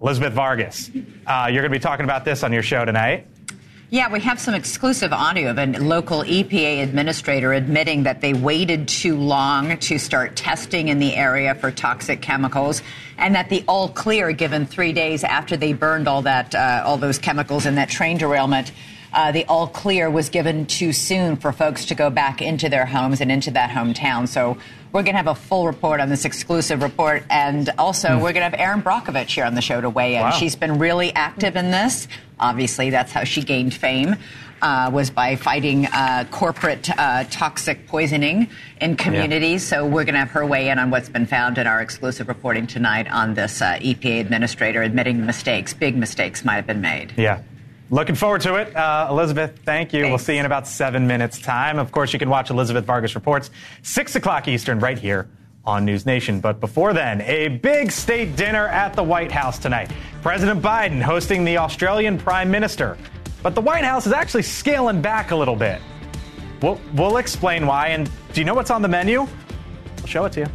[0.00, 0.90] Elizabeth Vargas,
[1.26, 3.26] uh, you're going to be talking about this on your show tonight.
[3.88, 8.88] Yeah, we have some exclusive audio of a local EPA administrator admitting that they waited
[8.88, 12.82] too long to start testing in the area for toxic chemicals,
[13.16, 16.96] and that the all clear given three days after they burned all that, uh, all
[16.96, 18.72] those chemicals in that train derailment.
[19.12, 22.86] Uh, the all clear was given too soon for folks to go back into their
[22.86, 24.28] homes and into that hometown.
[24.28, 24.58] So
[24.92, 27.22] we're going to have a full report on this exclusive report.
[27.28, 28.16] And also, mm.
[28.16, 30.22] we're going to have Erin Brockovich here on the show to weigh in.
[30.22, 30.30] Wow.
[30.30, 32.08] She's been really active in this.
[32.40, 34.16] Obviously, that's how she gained fame.
[34.62, 38.48] Uh, was by fighting uh, corporate uh, toxic poisoning
[38.80, 39.62] in communities.
[39.70, 39.80] Yeah.
[39.80, 42.26] So we're going to have her weigh in on what's been found in our exclusive
[42.26, 47.12] reporting tonight on this uh, EPA administrator admitting mistakes, big mistakes might have been made.
[47.18, 47.42] Yeah.
[47.90, 48.74] Looking forward to it.
[48.74, 50.00] Uh, Elizabeth, thank you.
[50.00, 50.10] Thanks.
[50.10, 51.78] We'll see you in about seven minutes' time.
[51.78, 53.50] Of course, you can watch Elizabeth Vargas Reports,
[53.82, 55.28] 6 o'clock Eastern, right here
[55.64, 56.40] on NewsNation.
[56.40, 59.90] But before then, a big state dinner at the White House tonight.
[60.22, 62.98] President Biden hosting the Australian Prime Minister.
[63.42, 65.80] But the White House is actually scaling back a little bit.
[66.62, 67.88] We'll, we'll explain why.
[67.88, 69.20] And do you know what's on the menu?
[69.20, 70.46] We'll show it to you.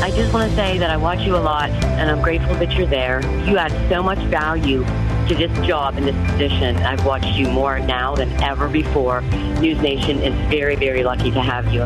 [0.00, 2.72] I just want to say that I watch you a lot, and I'm grateful that
[2.74, 3.20] you're there.
[3.44, 6.76] You add so much value to this job and this position.
[6.76, 9.22] I've watched you more now than ever before.
[9.56, 11.82] NewsNation is very, very lucky to have you.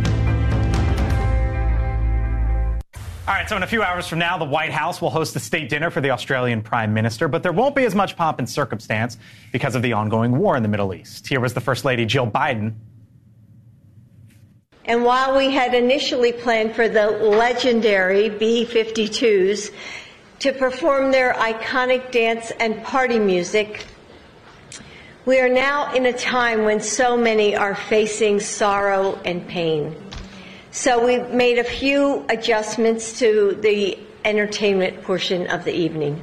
[3.26, 5.40] All right, so in a few hours from now, the White House will host a
[5.40, 8.48] state dinner for the Australian Prime Minister, but there won't be as much pomp and
[8.48, 9.16] circumstance
[9.52, 11.26] because of the ongoing war in the Middle East.
[11.26, 12.74] Here was the First Lady Jill Biden
[14.92, 19.72] and while we had initially planned for the legendary B 52s
[20.40, 23.86] to perform their iconic dance and party music,
[25.24, 29.96] we are now in a time when so many are facing sorrow and pain.
[30.72, 36.22] So we made a few adjustments to the entertainment portion of the evening.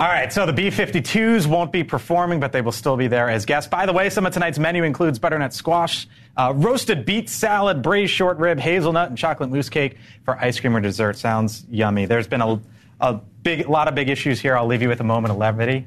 [0.00, 3.28] All right, so the B 52s won't be performing, but they will still be there
[3.28, 3.68] as guests.
[3.68, 8.10] By the way, some of tonight's menu includes butternut squash, uh, roasted beet salad, braised
[8.10, 11.18] short rib, hazelnut, and chocolate mousse cake for ice cream or dessert.
[11.18, 12.06] Sounds yummy.
[12.06, 12.58] There's been a,
[12.98, 14.56] a big, lot of big issues here.
[14.56, 15.86] I'll leave you with a moment of levity.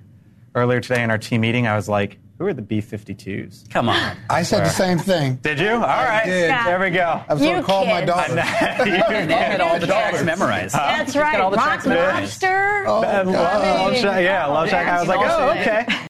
[0.53, 3.69] Earlier today in our team meeting, I was like, who are the B 52s?
[3.69, 4.17] Come on.
[4.29, 5.35] I said the same thing.
[5.37, 5.69] Did you?
[5.69, 6.25] All right.
[6.25, 7.23] There we go.
[7.29, 8.37] I was going to call my daughter.
[8.37, 10.75] and they had all the tracks memorized.
[10.75, 11.39] That's right.
[11.39, 12.83] Rock Lobster.
[12.85, 14.23] Oh, love Shack.
[14.23, 14.87] Yeah, Love Shack.
[14.87, 15.85] I was like, oh, okay.